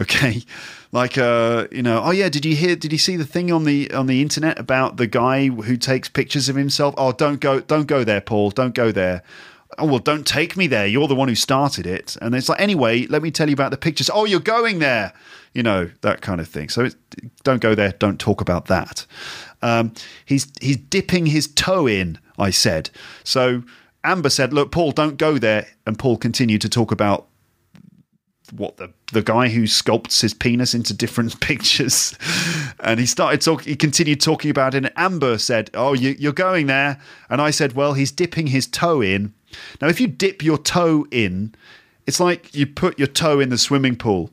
[0.00, 0.44] Okay,
[0.92, 2.76] like uh, you know, oh yeah, did you hear?
[2.76, 6.08] Did you see the thing on the on the internet about the guy who takes
[6.08, 6.94] pictures of himself?
[6.96, 8.50] Oh, don't go, don't go there, Paul.
[8.50, 9.24] Don't go there.
[9.76, 10.86] Oh well, don't take me there.
[10.86, 12.16] You're the one who started it.
[12.22, 14.10] And it's like, anyway, let me tell you about the pictures.
[14.12, 15.12] Oh, you're going there.
[15.52, 16.68] You know that kind of thing.
[16.68, 16.88] So
[17.42, 17.92] don't go there.
[17.92, 19.06] Don't talk about that.
[19.62, 19.92] Um,
[20.24, 22.18] he's he's dipping his toe in.
[22.38, 22.90] I said
[23.24, 23.62] so.
[24.04, 27.26] Amber said, "Look, Paul, don't go there." And Paul continued to talk about
[28.52, 32.16] what the the guy who sculpts his penis into different pictures,
[32.80, 33.68] and he started talking.
[33.70, 34.84] He continued talking about it.
[34.84, 38.66] And Amber said, "Oh, you, you're going there," and I said, "Well, he's dipping his
[38.66, 39.34] toe in."
[39.80, 41.54] Now, if you dip your toe in,
[42.06, 44.30] it's like you put your toe in the swimming pool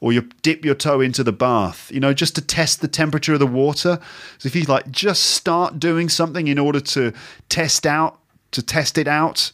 [0.00, 3.34] or you dip your toe into the bath, you know, just to test the temperature
[3.34, 4.00] of the water.
[4.38, 7.12] So if you like just start doing something in order to
[7.48, 8.18] test out
[8.50, 9.52] to test it out,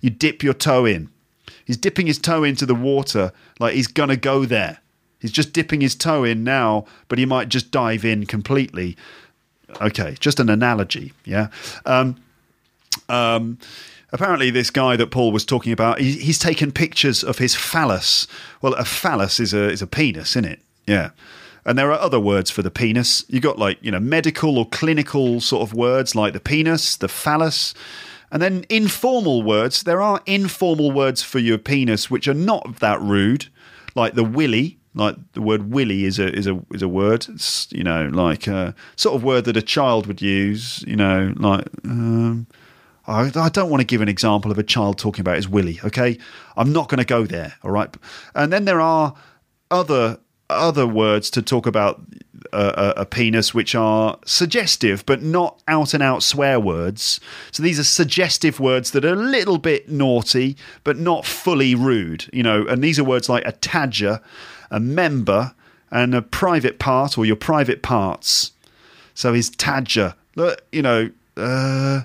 [0.00, 1.10] you dip your toe in.
[1.70, 4.78] He's dipping his toe into the water like he's to go there.
[5.20, 8.96] He's just dipping his toe in now, but he might just dive in completely.
[9.80, 11.46] Okay, just an analogy, yeah.
[11.86, 12.20] Um,
[13.08, 13.56] um,
[14.12, 18.26] apparently, this guy that Paul was talking about, he, he's taken pictures of his phallus.
[18.60, 20.58] Well, a phallus is a is a penis, isn't it?
[20.88, 21.10] Yeah.
[21.64, 23.24] And there are other words for the penis.
[23.28, 27.06] You got like you know medical or clinical sort of words like the penis, the
[27.06, 27.74] phallus.
[28.32, 29.82] And then informal words.
[29.82, 33.48] There are informal words for your penis which are not that rude,
[33.94, 34.78] like the willy.
[34.94, 37.26] Like the word willy is a is a is a word.
[37.28, 40.84] It's, you know, like a sort of word that a child would use.
[40.86, 41.66] You know, like.
[41.84, 42.46] Um,
[43.06, 45.80] I, I don't want to give an example of a child talking about his willy.
[45.82, 46.18] Okay,
[46.56, 47.54] I'm not going to go there.
[47.64, 47.92] All right,
[48.34, 49.14] and then there are
[49.70, 50.18] other
[50.48, 52.02] other words to talk about
[52.52, 57.20] a, a, penis which are suggestive but not out and out swear words.
[57.52, 62.28] So these are suggestive words that are a little bit naughty but not fully rude,
[62.32, 62.66] you know.
[62.66, 64.20] And these are words like a tadger,
[64.70, 65.54] a member,
[65.90, 68.52] and a private part or your private parts.
[69.14, 70.14] So his tadger,
[70.72, 71.10] you know.
[71.36, 72.02] Uh,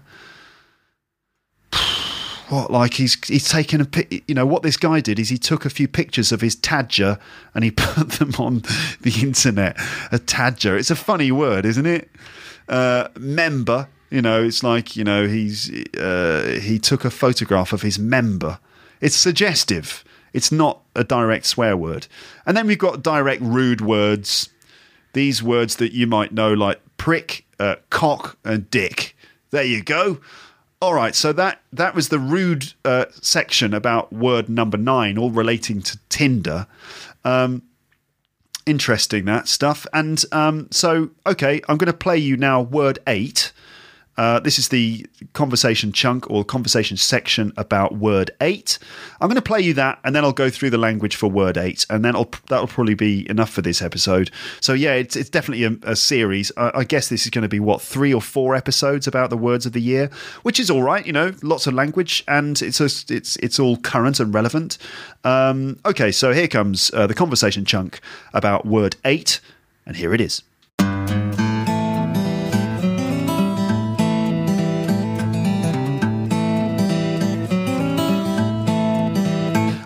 [2.50, 3.88] what like he's he's taken a
[4.28, 7.20] you know what this guy did is he took a few pictures of his tadger
[7.54, 8.64] and he put them on
[9.02, 9.78] the internet.
[10.12, 10.78] A tadger.
[10.78, 12.10] It's a funny word isn't it?
[12.68, 17.82] Uh, member you know it's like you know he's uh, he took a photograph of
[17.82, 18.60] his member.
[19.02, 20.04] It's suggestive.
[20.34, 22.08] It's not a direct swear word.
[22.46, 24.50] And then we've got direct rude words.
[25.14, 29.16] These words that you might know like prick uh, cock and dick.
[29.52, 30.20] There you go
[30.86, 35.32] all right, so that that was the rude uh, section about word number nine, all
[35.32, 36.68] relating to Tinder.
[37.24, 37.64] Um,
[38.68, 39.88] interesting that stuff.
[39.94, 43.52] And um, so, okay, I'm going to play you now word eight,
[44.18, 48.80] Uh, this is the conversation chunk or conversation section about word eight.
[49.20, 51.58] I'm going to play you that, and then I'll go through the language for word
[51.58, 54.32] eight, and then I'll, that'll probably be enough for this episode.
[54.62, 56.52] So yeah, it's it's definitely a, a series.
[56.56, 59.38] I, I guess this is going to be what three or four episodes about the
[59.38, 60.10] words of the year,
[60.44, 61.06] which is all right.
[61.06, 62.80] You know, lots of language, and it's
[63.12, 64.78] it's it's all current and relevant.
[65.24, 68.00] Um, okay, so here comes uh, the conversation chunk
[68.34, 69.42] about word eight,
[69.86, 70.42] and here it is.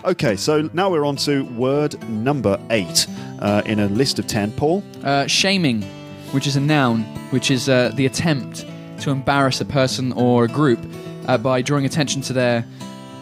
[0.04, 3.06] Okay, so now we're on to word number eight
[3.40, 4.50] uh, in a list of ten.
[4.52, 5.82] Paul, Uh, shaming,
[6.32, 8.64] which is a noun, which is uh, the attempt
[9.00, 10.78] to embarrass a person or a group
[11.28, 12.64] uh, by drawing attention to their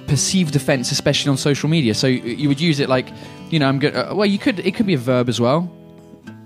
[0.06, 1.94] perceived offence, especially on social media.
[1.94, 3.06] So you would use it like,
[3.50, 3.94] you know, I'm good.
[3.96, 4.60] Uh, well, you could.
[4.60, 5.68] It could be a verb as well.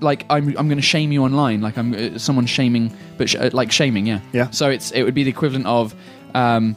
[0.01, 1.61] Like I'm, I'm going to shame you online.
[1.61, 4.21] Like I'm uh, someone shaming, but sh- uh, like shaming, yeah.
[4.33, 4.51] Yeah.
[4.51, 5.95] So it's it would be the equivalent of.
[6.35, 6.75] Um,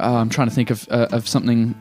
[0.00, 1.74] uh, I'm trying to think of uh, of something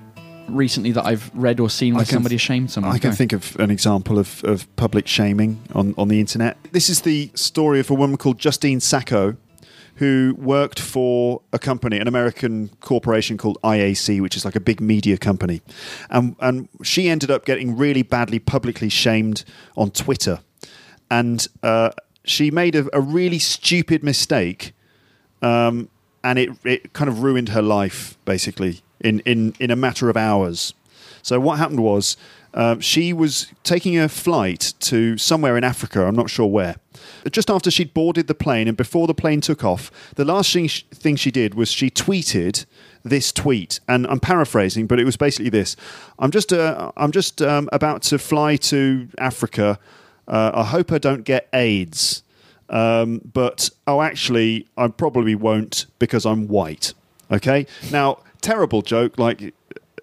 [0.48, 2.96] recently that I've read or seen where somebody shamed someone.
[2.96, 3.16] I can Go.
[3.16, 6.58] think of an example of, of public shaming on, on the internet.
[6.72, 9.38] This is the story of a woman called Justine Sacco,
[9.96, 14.80] who worked for a company, an American corporation called IAC, which is like a big
[14.80, 15.62] media company.
[16.10, 19.44] And, and she ended up getting really badly publicly shamed
[19.76, 20.40] on Twitter.
[21.10, 21.92] And uh,
[22.24, 24.74] she made a, a really stupid mistake
[25.42, 25.90] um,
[26.24, 30.18] and it, it kind of ruined her life basically in, in, in a matter of
[30.18, 30.74] hours.
[31.22, 32.18] So what happened was
[32.54, 36.06] um, she was taking a flight to somewhere in Africa.
[36.06, 36.78] I'm not sure where.
[37.32, 40.68] Just after she'd boarded the plane and before the plane took off, the last thing
[40.68, 42.66] she, thing she did was she tweeted
[43.04, 45.76] this tweet, and I'm paraphrasing, but it was basically this:
[46.20, 49.80] "I'm just uh, I'm just um, about to fly to Africa.
[50.28, 52.24] Uh, I hope I don't get AIDS."
[52.70, 56.94] Um, but oh, actually, I probably won't because I'm white.
[57.32, 59.54] Okay, now terrible joke, like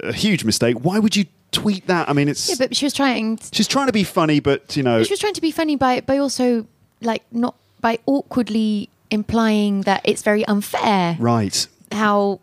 [0.00, 0.76] a huge mistake.
[0.82, 2.08] Why would you tweet that?
[2.08, 3.38] I mean, it's Yeah, but she was trying.
[3.52, 6.00] she's trying to be funny, but you know, She was trying to be funny by
[6.00, 6.66] by also
[7.00, 11.68] like not by awkwardly implying that it's very unfair right?
[11.92, 12.40] how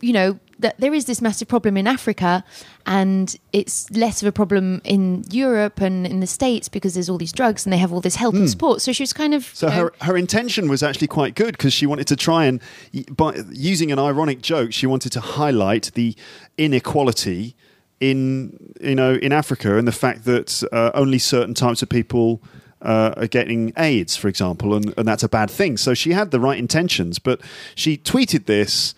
[0.00, 2.44] you know that there is this massive problem in Africa
[2.86, 7.18] and it's less of a problem in Europe and in the States because there's all
[7.18, 8.80] these drugs and they have all this help and support.
[8.80, 9.54] So she was kind of Hmm.
[9.54, 12.44] So you know, her her intention was actually quite good because she wanted to try
[12.44, 12.60] and
[13.10, 16.14] by using an ironic joke, she wanted to highlight the
[16.58, 17.56] inequality
[18.00, 22.42] in you know in Africa and the fact that uh, only certain types of people
[22.82, 25.76] uh, are getting AIDS, for example, and, and that's a bad thing.
[25.76, 27.40] So she had the right intentions, but
[27.74, 28.94] she tweeted this.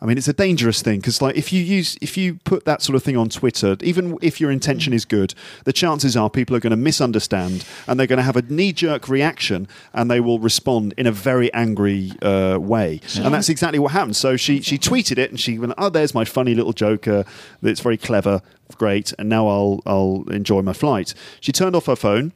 [0.00, 2.82] I mean, it's a dangerous thing because, like, if you use, if you put that
[2.82, 5.34] sort of thing on Twitter, even if your intention is good,
[5.64, 9.08] the chances are people are going to misunderstand and they're going to have a knee-jerk
[9.08, 13.00] reaction and they will respond in a very angry uh, way.
[13.16, 14.16] And that's exactly what happened.
[14.16, 17.24] So she she tweeted it and she went, "Oh, there's my funny little joke uh,
[17.62, 18.42] that's very clever,
[18.76, 22.32] great, and now I'll I'll enjoy my flight." She turned off her phone,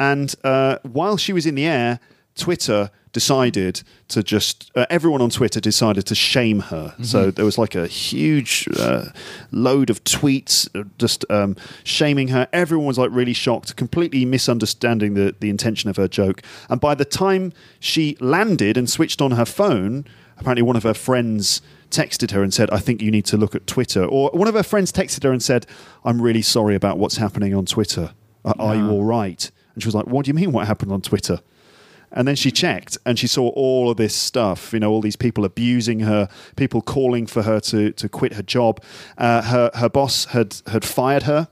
[0.00, 2.00] and uh, while she was in the air,
[2.34, 6.94] Twitter decided to just uh, everyone on Twitter decided to shame her.
[7.02, 9.06] So there was like a huge uh,
[9.50, 12.46] load of tweets uh, just um, shaming her.
[12.52, 16.42] Everyone was like really shocked, completely misunderstanding the the intention of her joke.
[16.68, 20.04] And by the time she landed and switched on her phone,
[20.36, 23.54] apparently one of her friends texted her and said, I think you need to look
[23.54, 24.04] at Twitter.
[24.04, 25.64] Or one of her friends texted her and said,
[26.04, 28.12] I'm really sorry about what's happening on Twitter.
[28.44, 29.50] Are, are you all right?
[29.72, 31.40] And she was like, What do you mean what happened on Twitter?
[32.12, 35.16] And then she checked and she saw all of this stuff, you know, all these
[35.16, 38.82] people abusing her, people calling for her to, to quit her job.
[39.18, 41.48] Uh, her, her boss had, had fired her.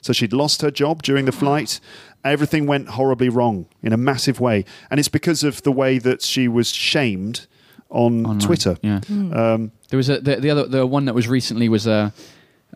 [0.00, 1.80] So she'd lost her job during the flight.
[2.24, 4.64] Everything went horribly wrong in a massive way.
[4.90, 7.46] And it's because of the way that she was shamed
[7.90, 8.38] on Online.
[8.40, 8.76] Twitter.
[8.82, 9.00] Yeah.
[9.08, 12.12] Um, There was a the, the other the one that was recently was a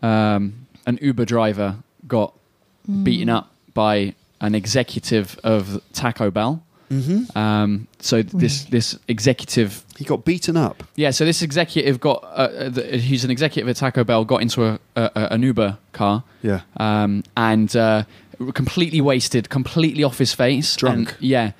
[0.01, 1.77] um, an Uber driver
[2.07, 2.33] got
[3.03, 6.63] beaten up by an executive of Taco Bell.
[6.91, 7.37] Mm-hmm.
[7.37, 10.83] Um, so this this executive, he got beaten up.
[10.95, 11.11] yeah.
[11.11, 14.25] So this executive got uh, uh, the, he's an executive at Taco Bell.
[14.25, 16.23] Got into a, a an Uber car.
[16.41, 16.61] Yeah.
[16.77, 18.03] um, and uh,
[18.53, 21.09] completely wasted, completely off his face, Drunk.
[21.13, 21.51] And- yeah,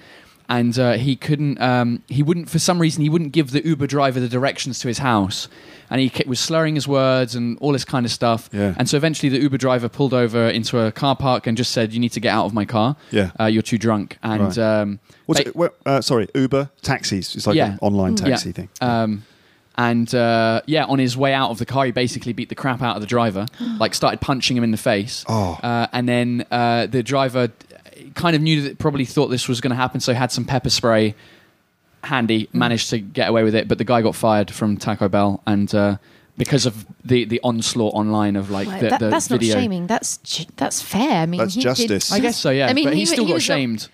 [0.58, 1.60] and uh, he couldn't.
[1.60, 4.88] Um, he wouldn't, for some reason, he wouldn't give the Uber driver the directions to
[4.88, 5.48] his house,
[5.90, 8.50] and he was slurring his words and all this kind of stuff.
[8.54, 8.76] Yeah.
[8.78, 11.92] And so eventually, the Uber driver pulled over into a car park and just said,
[11.94, 12.96] "You need to get out of my car.
[13.12, 13.32] Yeah.
[13.40, 14.58] uh, you're too drunk." And Right.
[14.60, 17.36] um, Was ba- it, well, uh, sorry, Uber taxis.
[17.36, 17.74] It's like Yeah.
[17.74, 18.26] an online yeah.
[18.30, 18.70] taxi thing.
[18.80, 19.24] Um,
[19.76, 22.84] and uh, yeah, on his way out of the car, he basically beat the crap
[22.84, 23.48] out of the driver,
[23.80, 25.26] like started punching him in the face.
[25.28, 25.58] Oh.
[25.64, 27.50] Uh, and then uh, the driver
[28.16, 30.70] kind of knew that probably thought this was going to happen, so had some pepper
[30.70, 31.16] spray
[32.04, 35.42] handy, managed to get away with it, but the guy got fired from Taco Bell
[35.46, 35.74] and.
[35.74, 35.98] Uh,
[36.36, 39.54] because of the, the onslaught online of like Well, the, that- the that's video.
[39.54, 39.86] not shaming.
[39.86, 41.22] That's j- that's fair.
[41.22, 42.12] I mean, That's he did- justice.
[42.12, 42.66] I guess so, yeah.
[42.70, 43.88] I mean, but he, he- still he got was a- shamed.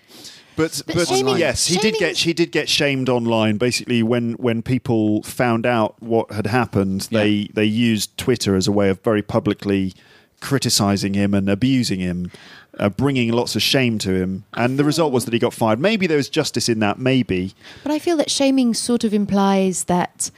[0.56, 3.58] But, But but, shaming- yes, he did shaming get is- he did get shamed online.
[3.58, 7.48] Basically, when when people found out what had happened, they Yeah.
[7.52, 9.92] they used Twitter as a way of very publicly
[10.40, 12.30] criticizing him and abusing him,
[12.78, 14.44] uh, bringing lots of shame to him.
[14.54, 15.78] And the result was that he got fired.
[15.80, 16.98] Maybe there was justice in that.
[16.98, 17.54] Maybe.
[17.82, 20.30] But I feel that shaming sort of implies that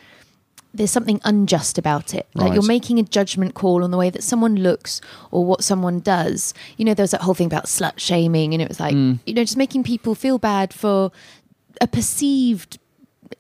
[0.75, 2.27] there's something unjust about it.
[2.35, 2.55] Like Right.
[2.55, 5.01] you're making a judgment call on the way that someone looks
[5.31, 6.55] or what someone does.
[6.79, 9.19] You know, there was that whole thing about slut shaming, and it was like, Mm.
[9.27, 11.13] you know, just making people feel bad for
[11.81, 12.79] a perceived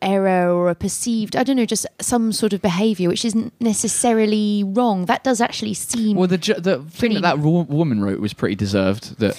[0.00, 4.62] error or a perceived, I don't know, just some sort of behavior which isn't necessarily
[4.64, 5.06] wrong.
[5.06, 6.16] That does actually seem.
[6.16, 9.18] Well, the ju- the thing that that wo- woman wrote was pretty deserved.
[9.18, 9.36] That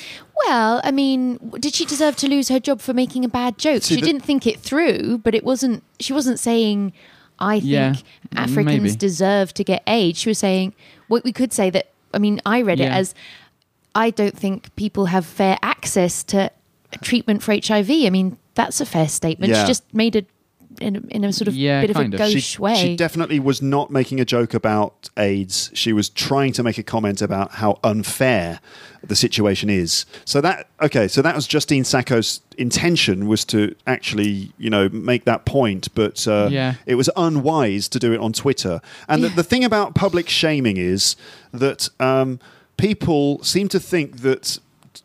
[0.47, 3.84] Well, I mean, did she deserve to lose her job for making a bad joke?
[3.84, 5.84] See, she the- didn't think it through, but it wasn't.
[5.99, 6.93] She wasn't saying,
[7.39, 7.95] "I think Yeah,
[8.36, 8.95] Africans maybe.
[8.95, 10.74] deserve to get aid." She was saying,
[11.08, 13.16] "What we could say that." I mean, I read it as,
[13.95, 16.51] "I don't think people have fair access to
[17.01, 19.51] treatment for HIV." I mean, that's a fair statement.
[19.54, 19.64] Yeah.
[19.64, 20.28] She just made it
[20.82, 22.17] in, a- in a sort of Yeah, bit of a kind of.
[22.19, 22.76] gauche she, way.
[22.76, 25.69] she definitely was not making a joke about AIDS.
[25.74, 28.59] She was trying to make a comment about how unfair
[29.05, 30.05] the situation is.
[30.24, 35.26] So that okay, so that was Justine Sacco's intention was to actually, you know, make
[35.26, 36.76] that point, but uh, Yeah.
[36.86, 38.80] it was unwise to do it on Twitter.
[39.09, 39.36] And the, Yeah.
[39.36, 41.15] the thing about public shaming is
[41.51, 42.39] that um,
[42.78, 44.57] people seem to think that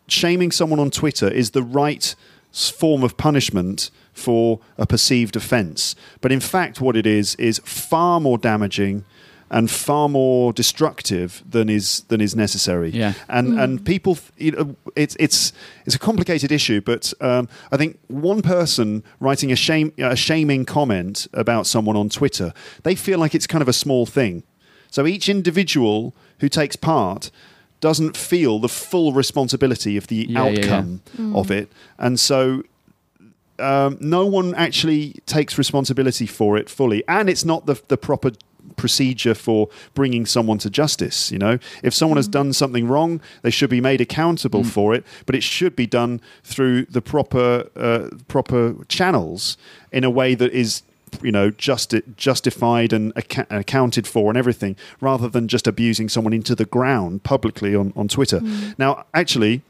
[0.07, 2.17] shaming someone on Twitter is the right s-
[2.59, 5.95] form of punishment for a perceived offence.
[6.21, 9.05] But in fact, what it is is far more damaging
[9.51, 12.91] and far more destructive than is than is necessary.
[12.91, 13.15] Yeah.
[13.29, 15.53] And and people, th- you know, it's it's
[15.87, 16.81] it's a complicated issue.
[16.81, 22.09] But um, I think one person writing a shame a shaming comment about someone on
[22.09, 22.53] Twitter,
[22.83, 24.43] they feel like it's kind of a small thing.
[24.91, 27.31] So each individual who takes part
[27.81, 30.59] doesn't feel the full responsibility of the Yeah, yeah, yeah.
[30.75, 31.03] outcome
[31.35, 32.63] of it, and so
[33.59, 38.31] um, no one actually takes responsibility for it fully, and it's not the the proper
[38.77, 41.33] procedure for bringing someone to justice.
[41.33, 45.05] You know, if someone has done something wrong, they should be made accountable for it,
[45.27, 49.57] but it should be done through the proper uh, proper channels
[49.93, 50.83] in a way that is.
[51.23, 53.13] You know, justi- justified and
[53.51, 58.09] accounted for, and everything, rather than just abusing someone into the ground publicly on, on
[58.09, 58.41] Twitter.
[58.79, 59.63] Now, actually,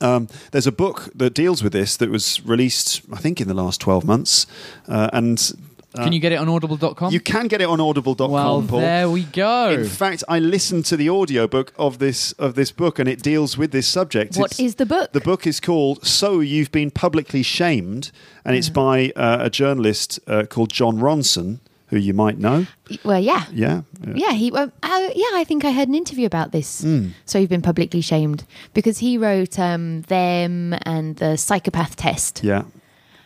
[0.00, 3.54] um, there's a book that deals with this that was released, I think, in the
[3.54, 4.46] last 12 months.
[4.88, 5.52] Uh, and
[5.94, 7.12] uh, can you get it on Audible.com?
[7.12, 8.80] you can get it on audible.com, well, Paul.
[8.80, 9.70] there we go.
[9.70, 13.58] In fact, I listened to the audiobook of this of this book and it deals
[13.58, 14.36] with this subject.
[14.36, 15.12] What It's- is the book?
[15.12, 18.12] The book is called So You've Been Publicly Shamed
[18.44, 22.66] and it's by uh, a journalist uh, called Jon Ronson, who you might know.
[23.04, 23.44] well, yeah.
[23.52, 23.82] Yeah.
[24.14, 24.50] Yeah, he.
[24.52, 26.82] Uh, uh, yeah, I think I heard an interview about this.
[26.82, 27.08] Hmm.
[27.26, 32.42] So you've been publicly shamed because he wrote um, them and the psychopath test.
[32.44, 32.62] Yeah.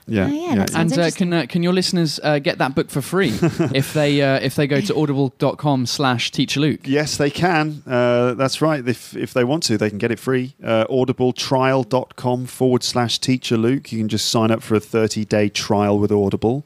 [0.07, 0.27] Yeah.
[0.27, 2.91] Oh, yeah, that sounds and uh, can uh, can your listeners uh, get that book
[2.91, 3.33] for free
[3.75, 6.81] if they uh, if they go to audible.com slash teacher Luke?
[6.85, 7.83] Yes, they can.
[7.87, 8.87] Uh, that's right.
[8.87, 10.55] If if they want to, they can get it free.
[10.63, 13.93] Uh, audibletrial.com forward slash teacher Luke.
[13.93, 16.65] You can just sign up for a 30 day trial with Audible.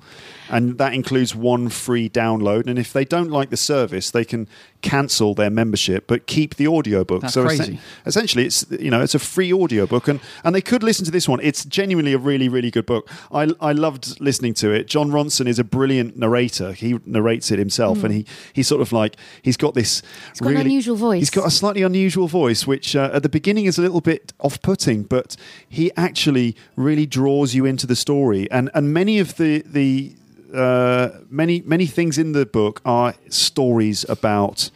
[0.49, 2.67] And that includes one free download.
[2.67, 4.49] And if they don't like the service, they can
[4.81, 7.23] cancel their membership but keep the audiobook.
[7.23, 7.81] That's so crazy.
[8.07, 11.29] essentially it's you know it's a free audiobook and and they could listen to this
[11.29, 11.41] one.
[11.43, 13.11] It's genuinely a really really good book.
[13.33, 14.87] I I loved listening to it.
[14.87, 16.73] Jon Ronson is a brilliant narrator.
[16.73, 20.51] He narrates it himself and he he's sort of like he's got this He's got
[20.51, 21.19] an unusual voice.
[21.21, 24.33] He's got a slightly unusual voice, which uh, at the beginning is a little bit
[24.39, 25.37] off-putting, but
[25.69, 28.49] he actually really draws you into the story.
[28.51, 30.15] And and many of the the
[30.55, 34.71] uh, many many things in the book are stories about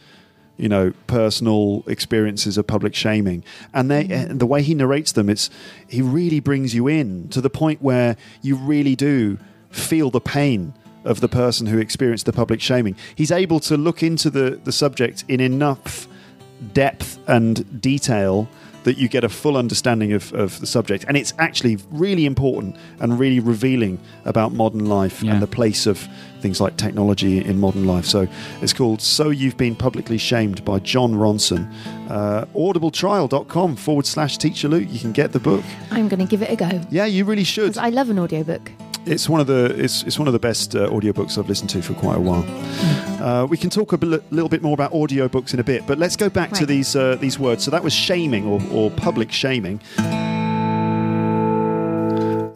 [0.57, 3.43] you know personal experiences of public shaming.
[3.73, 5.49] And they and the way he narrates them it's
[5.87, 9.37] he really brings you in to the point where you really do
[9.69, 12.95] feel the pain of the person who experienced the public shaming.
[13.15, 16.07] He's able to look into the the subject in enough
[16.73, 18.47] depth and detail
[18.83, 21.05] that you get a full understanding of, of the subject.
[21.07, 25.33] And it's actually really important and really revealing about modern life Yeah.
[25.33, 26.07] and the place of
[26.41, 28.05] things like technology in modern life.
[28.05, 28.27] So
[28.61, 31.71] it's called So You've Been Publicly Shamed by Jon Ronson.
[32.09, 34.87] Uh, audibletrial.com forward slash teacher Luke.
[34.91, 35.63] You can get the book.
[35.91, 37.77] I'm going to give it a go Yeah, you really should.
[37.77, 38.71] I love an audiobook.
[39.05, 41.81] It's one of the it's, it's one of the best uh, audiobooks I've listened to
[41.81, 42.45] for quite a while.
[43.21, 45.97] Uh, we can talk a bit, little bit more about audiobooks in a bit, but
[45.97, 47.63] let's go back to these uh, these words.
[47.63, 49.81] So that was shaming or, or public shaming.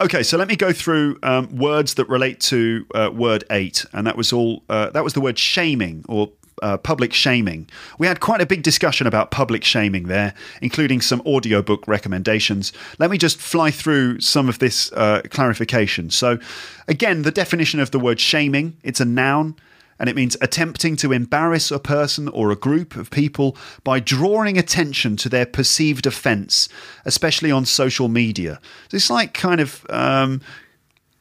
[0.00, 4.06] Okay, so let me go through um, words that relate to uh, word eight, and
[4.06, 4.62] that was all.
[4.68, 6.30] Uh, that was the word shaming or
[6.62, 7.68] uh, public shaming.
[7.98, 12.72] We had quite a big discussion about public shaming there, including some audiobook recommendations.
[12.98, 16.10] Let me just fly through some of this uh, clarification.
[16.10, 16.38] So,
[16.86, 19.56] again, the definition of the word shaming it's a noun.
[20.00, 24.56] And it means attempting to embarrass a person or a group of people by drawing
[24.56, 26.68] attention to their perceived offence,
[27.04, 28.60] especially on social media.
[28.90, 30.40] So it's like kind of, um,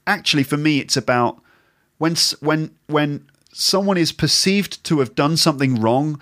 [0.05, 1.41] actually, for me, it's about
[1.97, 3.27] when when when
[3.57, 6.21] someone is perceived to have done something wrong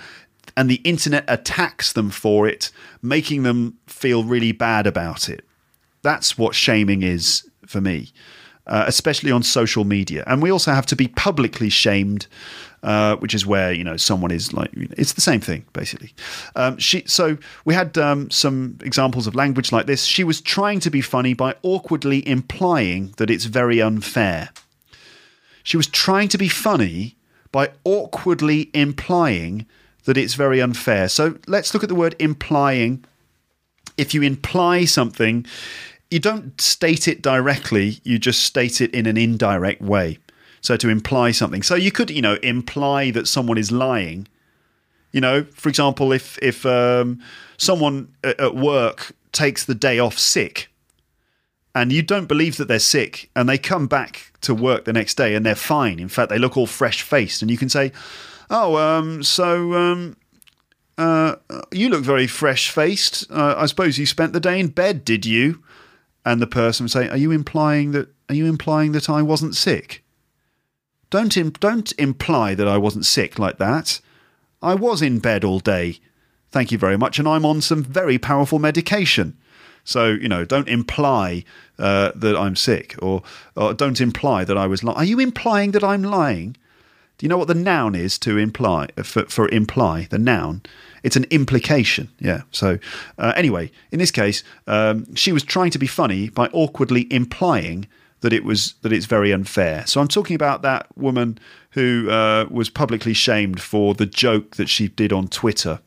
[0.56, 2.72] and the internet attacks them for it,
[3.02, 5.46] making them feel really bad about it.
[6.02, 8.14] That's what shaming is for me,
[8.68, 10.24] uh, especially on social media.
[10.28, 12.28] And we also have to be publicly shamed.
[12.84, 16.14] Uh, which is where you know someone is like it's the same thing basically.
[16.56, 20.04] Um, she so we had um, some examples of language like this.
[20.04, 24.50] She was trying to be funny by awkwardly implying that it's very unfair.
[25.64, 27.18] She was trying to be funny
[27.56, 29.66] by awkwardly implying
[30.04, 31.08] that it's very unfair.
[31.08, 33.06] So let's look at the word implying.
[33.98, 35.46] If you imply something,
[36.12, 40.18] you don't state it directly, you just state it in an indirect way.
[40.60, 41.64] So to imply something.
[41.64, 44.28] So you could, you know, imply that someone is lying.
[45.14, 47.22] You know, for example, if if um,
[47.56, 50.68] someone at work takes the day off sick,
[51.76, 55.16] and you don't believe that they're sick, and they come back to work the next
[55.16, 56.00] day and they're fine.
[56.00, 57.92] In fact, they look all fresh faced, and you can say,
[58.50, 60.16] "Oh, um, so um,
[60.98, 61.36] uh,
[61.72, 63.30] you look very fresh faced.
[63.30, 65.62] Uh, I suppose you spent the day in bed, did you?"
[66.26, 68.08] And the person would say, "Are you implying that?
[68.30, 70.04] Are you implying that I wasn't sick?"
[71.10, 74.00] Don't Im- don't imply that I wasn't sick like that.
[74.62, 76.00] I was in bed all day.
[76.52, 79.38] Thank you very much, and I'm on some very powerful medication.
[79.86, 81.46] So you know, don't imply
[81.80, 83.24] uh, that I'm sick, or,
[83.56, 84.98] or don't imply that I was lying.
[84.98, 86.58] Are you implying that I'm lying?
[87.18, 90.64] Do you know what the noun is to imply uh, for, for imply the noun?
[91.04, 92.10] It's an implication.
[92.20, 92.42] Yeah.
[92.52, 92.80] So
[93.18, 97.88] uh, anyway, in this case, um, she was trying to be funny by awkwardly implying
[98.22, 99.86] that it was that it's very unfair.
[99.86, 101.38] So I'm talking about that woman
[101.72, 105.80] who uh, was publicly shamed for the joke that she did on Twitter.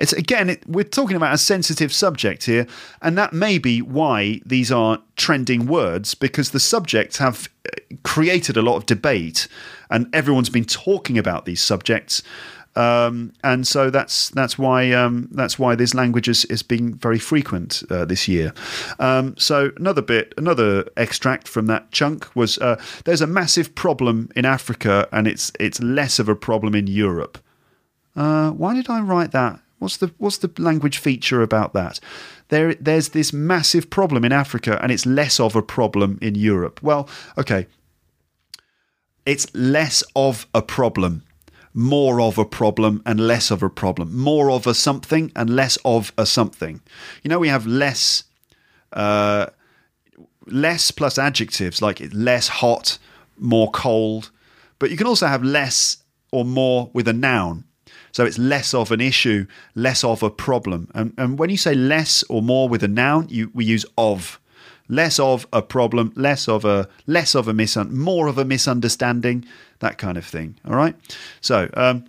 [0.00, 2.66] It's again, it, we're talking about a sensitive subject here,
[3.02, 8.56] and that may be why these are trending words because the subjects have uh, created
[8.56, 9.46] a lot of debate,
[9.90, 12.22] and everyone's been talking about these subjects.
[12.76, 17.18] Um, and so that's that's why um, that's why this language is, is being very
[17.18, 18.54] frequent uh, this year.
[18.98, 24.30] Um, so another bit, another extract from that chunk was uh, there's a massive problem
[24.34, 27.38] in Africa, and it's it's less of a problem in Europe.
[28.16, 29.60] Uh, why did I write that?
[29.80, 31.98] What's the what's the language feature about that?
[32.48, 36.80] There there's this massive problem in Africa and it's less of a problem in Europe.
[36.82, 37.66] Well, okay.
[39.24, 41.22] It's less of a problem.
[41.72, 44.16] More of a problem and less of a problem.
[44.16, 46.82] More of a something and less of a something.
[47.22, 48.24] You know, we have less
[48.92, 49.46] uh,
[50.46, 52.98] less plus adjectives like less hot,
[53.38, 54.30] more cold,
[54.78, 55.98] but you can also have less
[56.32, 57.64] or more with a noun.
[58.12, 60.90] So it's less of an issue, less of a problem.
[60.94, 64.40] And, and when you say less or more with a noun, you, we use of.
[64.88, 69.44] Less of a problem, less of a less of a misun, more of a misunderstanding,
[69.78, 70.58] that kind of thing.
[70.66, 70.96] All right.
[71.40, 72.06] So um,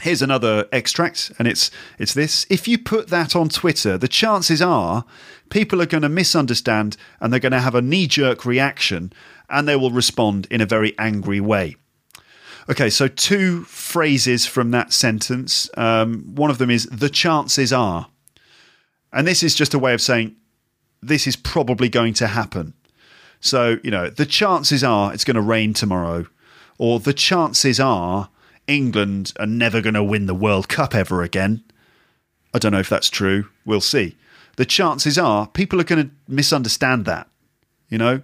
[0.00, 1.70] here's another extract, and it's
[2.00, 2.44] it's this.
[2.50, 5.04] If you put that on Twitter, the chances are
[5.48, 9.12] people are going to misunderstand and they're going to have a knee jerk reaction,
[9.48, 11.76] and they will respond in a very angry way.
[12.70, 15.68] Okay, so two phrases from that sentence.
[15.76, 18.08] Um, one of them is the chances are.
[19.12, 20.36] And this is just a way of saying
[21.02, 22.74] this is probably going to happen.
[23.40, 26.26] So, you know, the chances are it's going to rain tomorrow,
[26.78, 28.30] or the chances are
[28.68, 31.64] England are never going to win the World Cup ever again.
[32.54, 33.48] I don't know if that's true.
[33.64, 34.16] We'll see.
[34.56, 37.28] The chances are people are going to misunderstand that,
[37.88, 38.22] you know?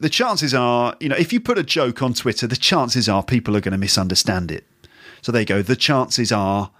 [0.00, 3.22] The chances are, you know, if you put a joke on Twitter, the chances are
[3.22, 4.64] people are going to misunderstand it.
[5.22, 5.62] So there you go.
[5.62, 6.70] The chances are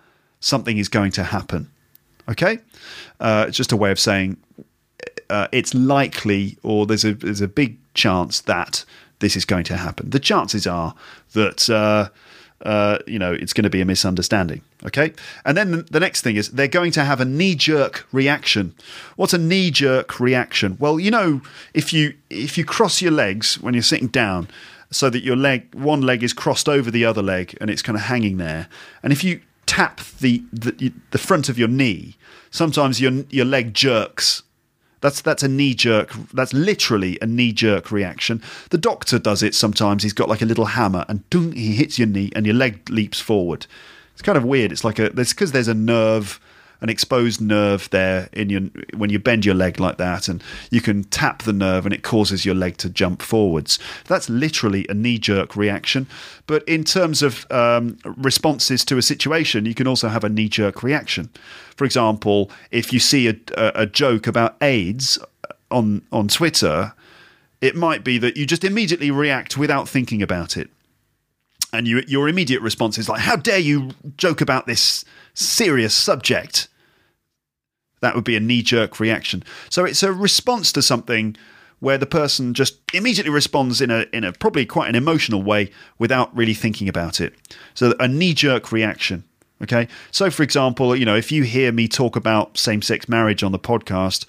[0.40, 1.70] something is going to happen.
[2.28, 2.58] Okay,
[3.18, 4.36] uh, it's just a way of saying
[5.28, 8.84] uh, it's likely, or there's a there's a big chance that
[9.18, 10.10] this is going to happen.
[10.10, 10.94] The chances are
[11.32, 11.68] that.
[11.68, 12.08] Uh,
[12.62, 14.60] uh, you know, it's going to be a misunderstanding.
[14.84, 15.12] Okay.
[15.44, 18.74] And then the next thing is they're going to have a knee jerk reaction.
[19.16, 20.76] What's a knee jerk reaction?
[20.80, 21.42] Well, you know,
[21.74, 24.48] if you if you cross your legs when you're sitting down,
[24.90, 27.96] so that your leg one leg is crossed over the other leg and it's kind
[27.96, 28.68] of hanging there,
[29.02, 32.16] and if you tap the the, the front of your knee,
[32.50, 34.42] sometimes your your leg jerks
[35.00, 36.12] That's that's a knee jerk.
[36.32, 38.42] That's literally a knee jerk reaction.
[38.70, 40.02] The doctor does it sometimes.
[40.02, 42.88] He's got like a little hammer and dung, he hits your knee and your leg
[42.90, 43.66] leaps forward.
[44.20, 44.70] It's kind of weird.
[44.70, 46.38] It's like a there's because there's a nerve,
[46.82, 48.60] an exposed nerve there in your
[48.94, 52.02] when you bend your leg like that, and you can tap the nerve and it
[52.02, 53.78] causes your leg to jump forwards.
[54.08, 56.06] That's literally a knee jerk reaction.
[56.46, 60.50] But in terms of um, responses to a situation, you can also have a knee
[60.50, 61.30] jerk reaction.
[61.74, 65.18] For example, if you see a, a joke about AIDS
[65.70, 66.92] on on Twitter,
[67.62, 70.68] it might be that you just immediately react without thinking about it
[71.72, 75.04] and you, your immediate response is like, "How dare you joke about this
[75.34, 76.68] serious subject?"
[78.00, 79.44] That would be a knee-jerk reaction.
[79.68, 81.36] So it's a response to something
[81.80, 85.70] where the person just immediately responds in a in a probably quite an emotional way
[85.98, 87.34] without really thinking about it.
[87.74, 89.24] So a knee-jerk reaction.
[89.62, 89.88] Okay.
[90.10, 93.58] So for example, you know, if you hear me talk about same-sex marriage on the
[93.58, 94.24] podcast,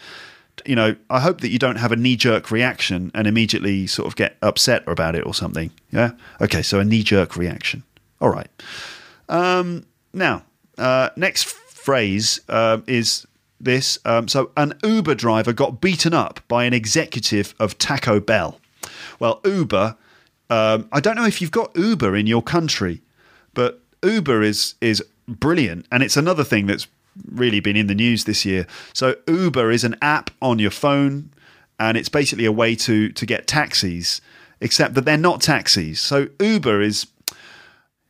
[0.65, 4.07] you know, I hope that you don't have a knee jerk reaction and immediately sort
[4.07, 5.71] of get upset about it or something.
[5.91, 6.11] Yeah.
[6.39, 6.61] Okay.
[6.61, 7.83] So a knee jerk reaction.
[8.19, 8.49] All right.
[9.29, 10.43] Um, now,
[10.77, 13.25] uh, next phrase uh, is
[13.59, 13.97] this.
[14.05, 18.59] Um, so an Uber driver got beaten up by an executive of Taco Bell.
[19.19, 19.95] Well, Uber.
[20.49, 23.01] Um, I don't know if you've got Uber in your country,
[23.53, 26.87] but Uber is is brilliant, and it's another thing that's
[27.29, 28.67] really been in the news this year.
[28.93, 31.31] So Uber is an app on your phone,
[31.79, 34.21] and it's basically a way to to get taxis,
[34.59, 35.99] except that they're not taxis.
[35.99, 37.07] So Uber is.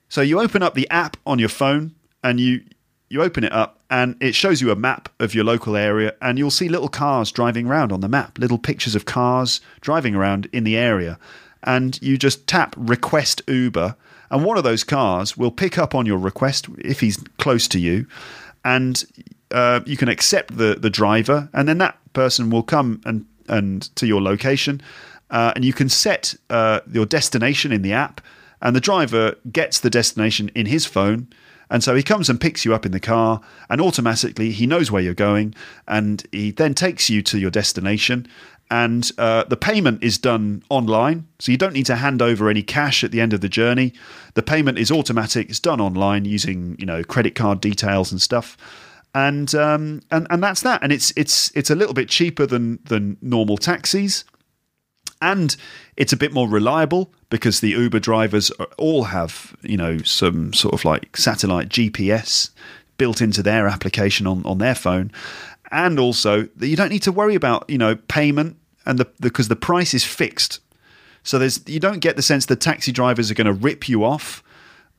[0.09, 2.61] So you open up the app on your phone, and you
[3.09, 6.37] you open it up, and it shows you a map of your local area, and
[6.37, 10.47] you'll see little cars driving around on the map, little pictures of cars driving around
[10.53, 11.19] in the area,
[11.63, 13.95] and you just tap request Uber.
[14.29, 17.79] And one of those cars will pick up on your request if he's close to
[17.79, 18.07] you,
[18.63, 19.05] and
[19.51, 23.95] uh, you can accept the the driver, and then that person will come and and
[23.95, 24.81] to your location,
[25.29, 28.21] uh, and you can set uh, your destination in the app,
[28.61, 31.27] and the driver gets the destination in his phone.
[31.69, 33.39] And so he comes and picks you up in the car,
[33.69, 35.55] and automatically he knows where you're going,
[35.87, 38.27] and he then takes you to your destination.
[38.71, 42.63] And uh, the payment is done online, so you don't need to hand over any
[42.63, 43.93] cash at the end of the journey.
[44.33, 48.57] The payment is automatic; it's done online using you know credit card details and stuff.
[49.13, 50.81] And um, and and that's that.
[50.81, 54.23] And it's it's it's a little bit cheaper than than normal taxis
[55.21, 55.55] and
[55.95, 60.73] it's a bit more reliable because the Uber drivers all have you know some sort
[60.73, 62.49] of like satellite GPS
[62.97, 65.11] built into their application on on their phone,
[65.71, 69.55] and also you don't need to worry about you know payment and the because the
[69.55, 70.59] price is fixed.
[71.23, 74.03] So there's you don't get the sense the taxi drivers are going to rip you
[74.03, 74.43] off.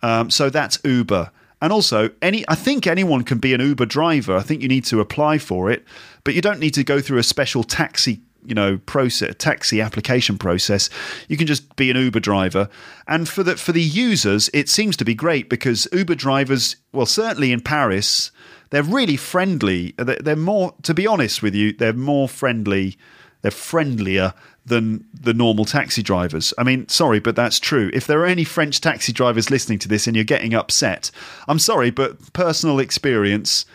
[0.03, 1.31] Um, so that's Uber.
[1.61, 4.37] And also, any I think anyone can be an Uber driver.
[4.37, 5.85] I think you need to apply for it,
[6.25, 10.39] but you don't need to go through a special taxi, you know, process, taxi application
[10.39, 10.91] process.
[11.29, 12.69] You can just be an Uber driver.
[13.07, 17.07] And for the for the users, it seems to be great because Uber drivers, well,
[17.07, 18.33] certainly in Paris,
[18.71, 19.95] they're really friendly.
[19.99, 22.97] They're more, to be honest with you, they're more friendly.
[23.43, 24.35] They're friendlier
[24.65, 26.55] than the normal taxi drivers.
[26.57, 27.91] I mean, sorry, but that's true.
[27.93, 31.11] If there are any French taxi drivers listening to this and you're getting upset,
[31.49, 33.67] I'm sorry, but personal experience.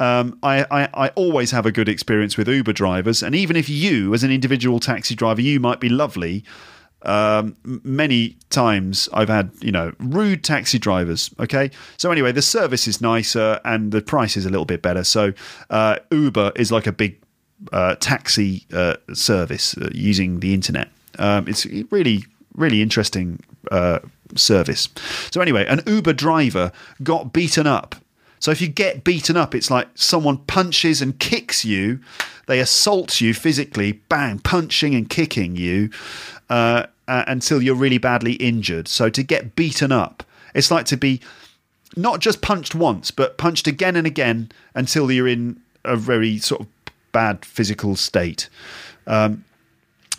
[0.00, 3.68] Um, I, I, I always have a good experience with Uber drivers, and even if
[3.68, 6.44] you, as an individual taxi driver, you might be lovely.
[7.02, 11.34] Um, many times I've had you know rude taxi drivers.
[11.40, 15.02] Okay, so anyway, the service is nicer and the price is a little bit better.
[15.02, 15.32] So
[15.70, 17.20] uh, Uber is like a big
[17.72, 20.88] uh, taxi uh, service uh, using the internet.
[21.18, 23.40] Um, it's really, really interesting
[23.70, 24.00] uh,
[24.36, 24.88] service.
[25.30, 27.96] So anyway, an Uber driver got beaten up.
[28.40, 32.00] So if you get beaten up, it's like someone punches and kicks you.
[32.46, 35.90] They assault you physically, bang, punching and kicking you
[36.48, 38.86] uh, until you're really badly injured.
[38.86, 40.22] So to get beaten up,
[40.54, 41.20] it's like to be
[41.96, 46.60] not just punched once, but punched again and again until you're in a very sort
[46.60, 46.77] of
[47.12, 48.48] bad physical state.
[49.06, 49.44] Um,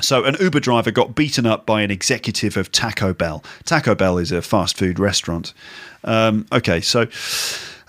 [0.02, 3.44] so, an Uber driver got beaten up by an executive of Taco Bell.
[3.66, 5.54] Taco Bell is a fast food restaurant.
[6.06, 7.08] Um, okay, so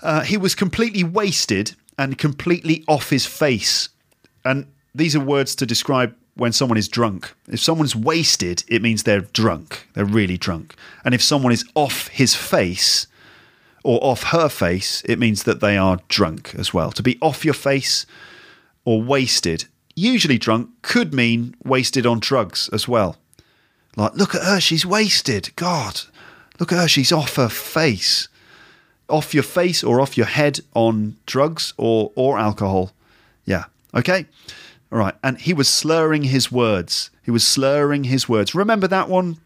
[0.01, 3.89] uh, he was completely wasted and completely off his face.
[4.43, 7.33] And these are words to describe when someone is drunk.
[7.47, 9.87] If someone's wasted, it means they're drunk.
[9.93, 10.75] They're really drunk.
[11.05, 13.07] And if someone is off his face,
[13.83, 16.91] or off her face, it means that they are drunk as well.
[16.91, 18.05] To be off your face
[18.85, 23.17] or wasted, usually drunk, could mean wasted on drugs as well.
[23.95, 25.51] Like, look at her, she's wasted.
[25.55, 26.01] God,
[26.59, 28.27] look at her, she's off her face.
[29.09, 32.91] Off your face or off your head on drugs or, or alcohol.
[33.43, 34.25] Yeah, okay.
[34.91, 35.15] All right.
[35.23, 37.11] And he was slurring his words.
[37.23, 38.53] He was slurring his words.
[38.55, 39.37] Remember that one?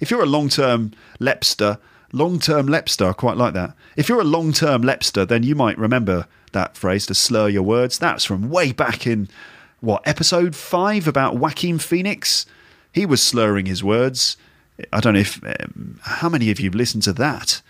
[0.00, 1.78] If you're a long term Lepster,
[2.12, 3.74] long term Lepster, I quite like that.
[3.96, 7.62] If you're a long term Lepster, then you might remember that phrase to slur your
[7.62, 7.98] words.
[7.98, 9.28] That's from way back in,
[9.80, 12.46] what, episode five about Joaquin Phoenix?
[12.92, 14.36] He was slurring his words.
[14.92, 17.62] I don't know if, um, how many of you listened to that?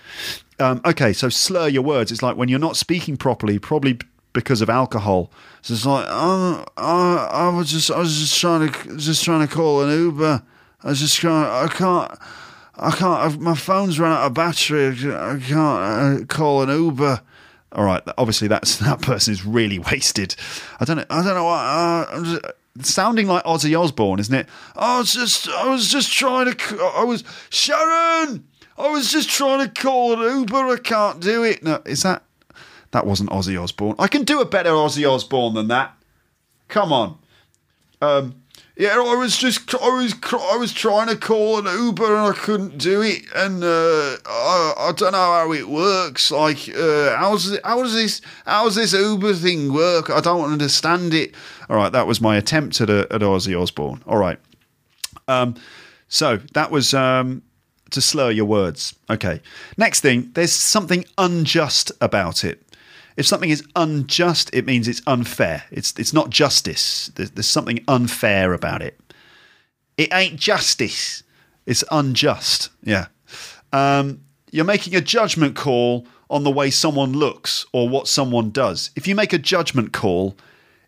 [0.59, 2.13] Um, okay, so slur your words.
[2.13, 3.99] It's like when you're not speaking properly, probably
[4.33, 5.31] because of alcohol.
[5.63, 9.47] So it's like, oh, oh, I was just, I was just trying to, just trying
[9.47, 10.43] to call an Uber.
[10.83, 12.19] I was just trying, I can't,
[12.77, 13.21] I can't.
[13.21, 14.89] I've, my phone's run out of battery.
[14.89, 17.21] I can't uh, call an Uber.
[17.73, 20.37] All right, obviously that's that person is really wasted.
[20.81, 21.07] I don't know.
[21.11, 21.59] I don't know what.
[21.59, 24.49] Uh, sounding like Ozzy Osbourne, isn't it?
[24.77, 26.93] I was just, I was just trying to.
[26.97, 28.47] I was Sharon.
[28.79, 30.57] I was just trying to call an Uber.
[30.57, 31.63] I can't do it.
[31.63, 32.25] No, is that?
[32.93, 33.95] That wasn't Ozzy Osbourne.
[33.99, 35.95] I can do a better Ozzy Osbourne than that.
[36.69, 37.19] Come on.
[38.03, 38.42] Um,
[38.83, 42.37] yeah, I was just, I was, I was trying to call an Uber and I
[42.37, 46.33] couldn't do it, and uh, I, I don't know how it works.
[46.33, 50.11] Like, uh, how's how does this, how does this Uber thing work?
[50.11, 51.33] I don't understand it.
[51.71, 54.03] All right, that was my attempt at a, at Ozzy Osbourne.
[54.05, 54.41] All right.
[55.29, 55.55] Um,
[56.09, 57.43] so that was um,
[57.91, 58.97] to slur your words.
[59.09, 59.41] Okay.
[59.77, 62.67] Next thing, there's something unjust about it.
[63.17, 65.65] If something is unjust, it means it's unfair.
[65.71, 67.11] It's it's not justice.
[67.15, 68.99] There's, there's something unfair about it.
[69.97, 71.23] It ain't justice.
[71.67, 72.71] It's unjust.
[72.83, 73.07] Yeah.
[73.73, 78.91] Um, you're making a judgment call on the way someone looks or what someone does.
[78.97, 80.37] If you make a judgment call,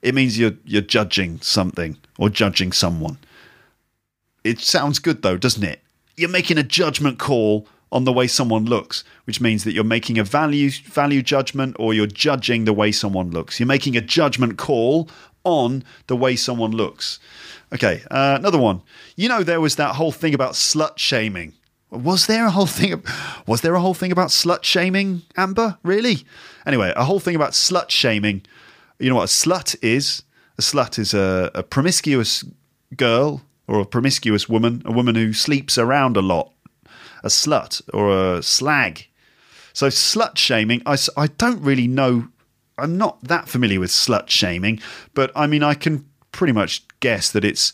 [0.03, 3.19] it means you're you're judging something or judging someone.
[4.43, 5.81] It sounds good though, doesn't it?
[6.17, 10.19] You're making a judgment call on the way someone looks, which means that you're making
[10.19, 13.59] a value value judgment or you're judging the way someone looks.
[13.61, 15.09] You're making a judgment call
[15.45, 17.21] on the way someone looks.
[17.73, 18.83] Okay, uh, another one.
[19.16, 21.55] You know, there was that whole thing about slut shaming.
[21.91, 23.03] Was there a whole thing?
[23.47, 25.79] Was there a whole thing about slut shaming, Amber?
[25.85, 26.27] Really?
[26.66, 28.43] Anyway, a whole thing about slut shaming.
[28.99, 30.25] You know what a slut is?
[30.59, 32.45] A slut is a, a promiscuous
[32.97, 36.53] girl or a promiscuous woman, a woman who sleeps around a lot,
[37.25, 39.07] a slut or a slag.
[39.73, 42.29] So slut shaming, I, I don't really know.
[42.79, 44.81] I'm not that familiar with slut shaming,
[45.15, 47.73] but I mean I can pretty much guess that it's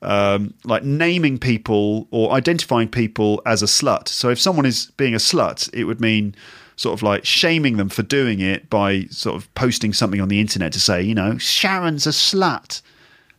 [0.00, 4.08] um, like naming people or identifying people as a slut.
[4.08, 6.34] So if someone is being a slut, it would mean
[6.76, 10.40] sort of like shaming them for doing it by sort of posting something on the
[10.40, 12.82] internet to say, you know, Sharon's a slut.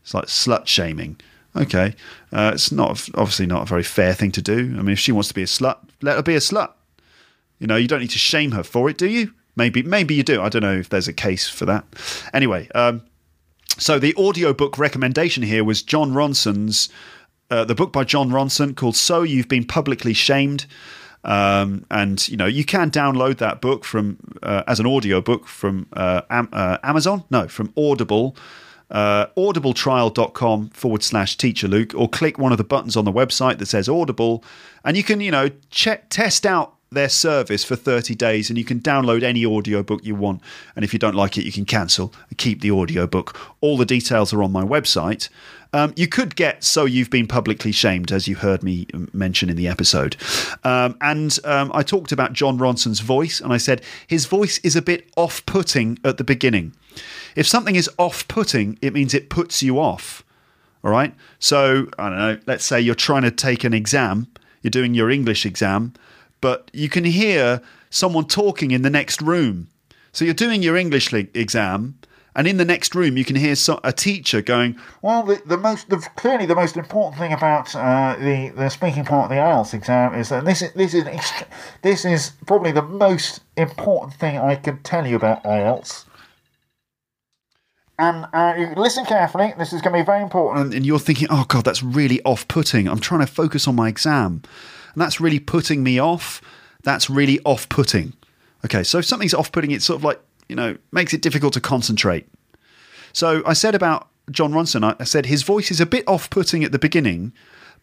[0.02, 1.18] It's like slut shaming.
[1.56, 1.96] Okay,
[2.34, 4.76] uh, it's not obviously not a very fair thing to do.
[4.78, 6.72] I mean, if she wants to be a slut, let her be a slut.
[7.60, 9.34] You know, you don't need to shame her for it, do you?
[9.56, 10.42] Maybe, maybe you do.
[10.42, 11.86] I don't know if there's a case for that.
[12.34, 13.04] Anyway, um,
[13.78, 16.90] so the audiobook recommendation here was Jon Ronson's,
[17.50, 20.66] uh, the book by Jon Ronson called "So You've Been Publicly Shamed."
[21.24, 25.88] Um, and you know you can download that book from uh, as an audiobook from
[25.94, 28.36] uh, Am- uh, Amazon, no, from Audible
[28.92, 33.58] uh, audibletrial.com forward slash teacher Luke, or click one of the buttons on the website
[33.60, 34.44] that says Audible,
[34.84, 38.66] and you can, you know, check test out their service for 30 days and you
[38.66, 40.42] can download any audiobook you want.
[40.76, 43.38] And if you don't like it you can cancel and keep the audiobook.
[43.62, 45.30] All the details are on my website.
[45.74, 49.58] Um, you could get so you've been publicly shamed as you heard me mention in
[49.58, 50.16] the episode.
[50.64, 54.76] Um, and um, i talked about jon ronson's voice and i said his voice is
[54.76, 56.74] a bit off-putting at the beginning
[57.36, 60.24] if something is off-putting it means it puts you off
[60.84, 64.28] all right so i don't know let's say you're trying to take an exam
[64.62, 65.94] you're doing your english exam
[66.42, 69.68] but you can hear someone talking in the next room.
[70.12, 71.98] So you're doing your English exam,
[72.36, 75.90] and in the next room you can hear a teacher going, Well, the, the most
[75.90, 79.74] the, clearly the most important thing about uh, the the speaking part of the IELTS
[79.74, 81.06] exam is that this is this is
[81.82, 86.06] this is probably the most important thing I can tell you about IELTS.
[87.98, 89.54] And uh, listen carefully.
[89.58, 90.66] This is going to be very important.
[90.66, 92.88] and, and you're thinking, oh God, that's really off putting.
[92.88, 94.42] I'm trying to focus on my exam.
[94.94, 96.42] And that's really putting me off.
[96.84, 98.14] That's really off putting.
[98.66, 100.20] Okay, so if something's off putting, it's sort of like,
[100.50, 102.28] you know, makes it difficult to concentrate.
[103.14, 106.30] So I said about Jon Ronson, I, I said his voice is a bit off
[106.30, 107.32] putting at the beginning,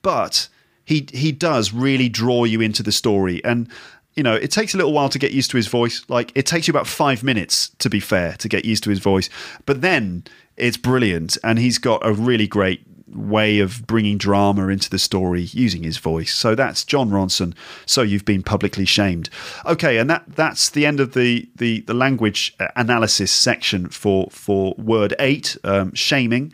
[0.02, 0.48] but
[0.84, 3.42] he he does really draw you into the story.
[3.44, 3.68] And
[4.14, 6.04] you know, it takes a little while to get used to his voice.
[6.08, 8.98] Like it takes you about five minutes, to be fair, to get used to his
[8.98, 9.28] voice.
[9.66, 10.24] But then
[10.56, 15.42] it's brilliant, and he's got a really great way of bringing drama into the story
[15.52, 16.34] using his voice.
[16.34, 17.54] So that's Jon Ronson.
[17.86, 19.28] So you've been publicly shamed.
[19.66, 24.28] Okay, and that that's the end of the the, the language uh, analysis section for
[24.30, 26.52] for word eight, um, shaming.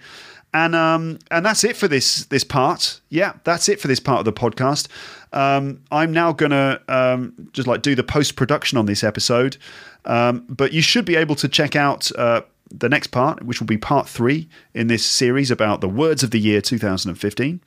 [0.54, 3.00] And um, and that's it for this this part.
[3.10, 4.88] Yeah, that's it for this part of the podcast.
[5.32, 9.58] Um, I'm now gonna um, just like do the post production on this episode,
[10.06, 13.66] um, but you should be able to check out uh, the next part, which will
[13.66, 17.60] be part three in this series about the words of the year 2015.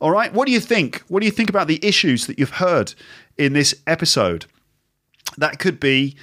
[0.00, 1.02] All right, what do you think?
[1.08, 2.94] What do you think about the issues that you've heard
[3.36, 4.46] in this episode?
[5.36, 6.16] That could be.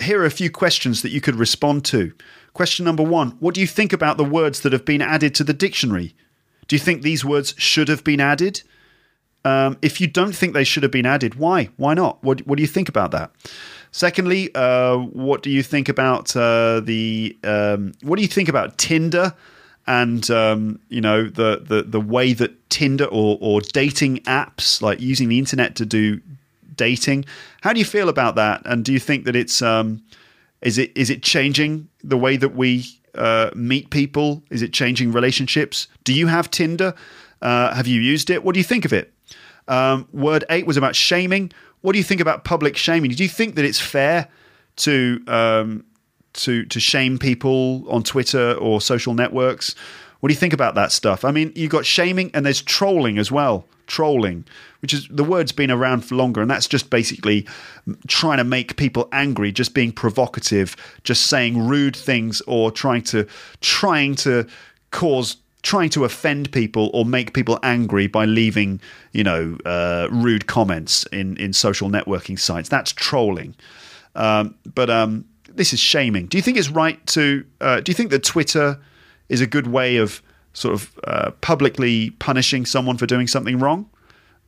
[0.00, 2.12] Here are a few questions that you could respond to.
[2.54, 5.44] Question number one What do you think about the words that have been added to
[5.44, 6.14] the dictionary?
[6.66, 8.62] Do you think these words should have been added?
[9.44, 11.68] Um, if you don't think they should have been added, why?
[11.76, 12.22] Why not?
[12.24, 13.30] What, what do you think about that?
[13.90, 18.78] Secondly, uh, what do you think about uh, the um, what do you think about
[18.78, 19.34] Tinder
[19.86, 25.00] and um, you know the, the the way that Tinder or or dating apps like
[25.00, 26.20] using the internet to do
[26.74, 27.24] dating?
[27.60, 28.62] How do you feel about that?
[28.64, 30.02] And do you think that it's um,
[30.64, 34.42] is it is it changing the way that we uh, meet people?
[34.50, 35.86] Is it changing relationships?
[36.02, 36.94] Do you have Tinder?
[37.40, 38.42] Uh, have you used it?
[38.42, 39.12] What do you think of it?
[39.68, 41.52] Um, word eight was about shaming.
[41.82, 43.10] What do you think about public shaming?
[43.10, 44.28] Do you think that it's fair
[44.76, 45.84] to um,
[46.34, 49.74] to to shame people on Twitter or social networks?
[50.20, 51.24] What do you think about that stuff?
[51.24, 53.66] I mean, you've got shaming and there's trolling as well.
[53.86, 54.44] Trolling,
[54.80, 57.46] which is the word's been around for longer, and that's just basically
[58.06, 63.26] trying to make people angry, just being provocative, just saying rude things, or trying to
[63.60, 64.46] trying to
[64.90, 68.78] cause trying to offend people or make people angry by leaving,
[69.12, 72.68] you know, uh, rude comments in, in social networking sites.
[72.68, 73.54] That's trolling.
[74.14, 76.26] Um, but um, this is shaming.
[76.26, 77.44] Do you think it's right to?
[77.60, 78.78] Uh, do you think that Twitter
[79.28, 80.22] is a good way of
[80.54, 83.88] sort of uh, publicly punishing someone for doing something wrong?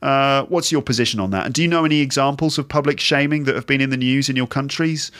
[0.01, 1.45] Uh, what's your position on that?
[1.45, 4.29] And do you know any examples of public shaming that have been in the news
[4.29, 5.11] in your countries?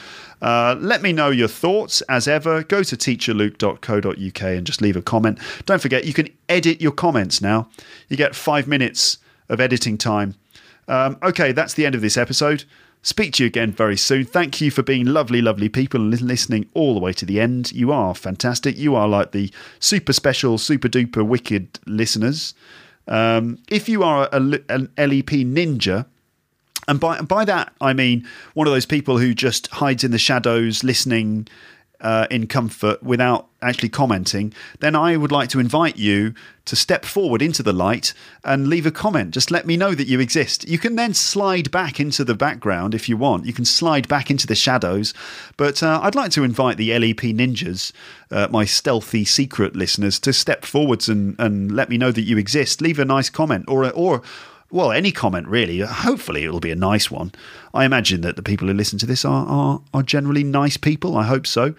[0.41, 2.01] Uh, let me know your thoughts.
[2.01, 5.39] As ever, go to teacherluke.co.uk and just leave a comment.
[5.65, 7.69] Don't forget, you can edit your comments now.
[8.07, 9.17] You get five minutes
[9.49, 10.35] of editing time.
[10.87, 12.63] Um, okay, that's the end of this episode.
[13.07, 14.25] Speak to you again very soon.
[14.25, 17.71] Thank you for being lovely, lovely people and listening all the way to the end.
[17.71, 18.77] You are fantastic.
[18.77, 22.53] You are like the super special, super duper wicked listeners.
[23.07, 26.05] Um, if you are a, an LEP ninja,
[26.89, 30.17] and by by that I mean one of those people who just hides in the
[30.17, 31.47] shadows, listening
[32.01, 36.33] uh, in comfort without actually commenting, then I would like to invite you
[36.65, 38.13] to step forward into the light
[38.43, 39.33] and leave a comment.
[39.33, 40.67] Just let me know that you exist.
[40.67, 43.45] You can then slide back into the background if you want.
[43.45, 45.13] You can slide back into the shadows.
[45.55, 47.91] But uh, I'd like to invite the LEP ninjas,
[48.29, 52.37] uh, my stealthy secret listeners, to step forwards and, and let me know that you
[52.37, 52.81] exist.
[52.81, 54.21] Leave a nice comment or or
[54.71, 55.79] well, any comment really.
[55.79, 57.31] Hopefully, it'll be a nice one.
[57.73, 61.15] I imagine that the people who listen to this are, are, are generally nice people.
[61.15, 61.73] I hope so.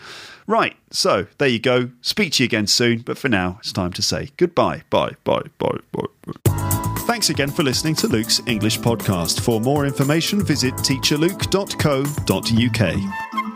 [0.47, 1.91] Right, so there you go.
[2.01, 4.83] Speak to you again soon, but for now, it's time to say goodbye.
[4.89, 6.05] Bye, bye, bye, bye.
[6.45, 6.95] bye.
[7.01, 9.41] Thanks again for listening to Luke's English podcast.
[9.41, 13.48] For more information, visit teacherluke.co.uk.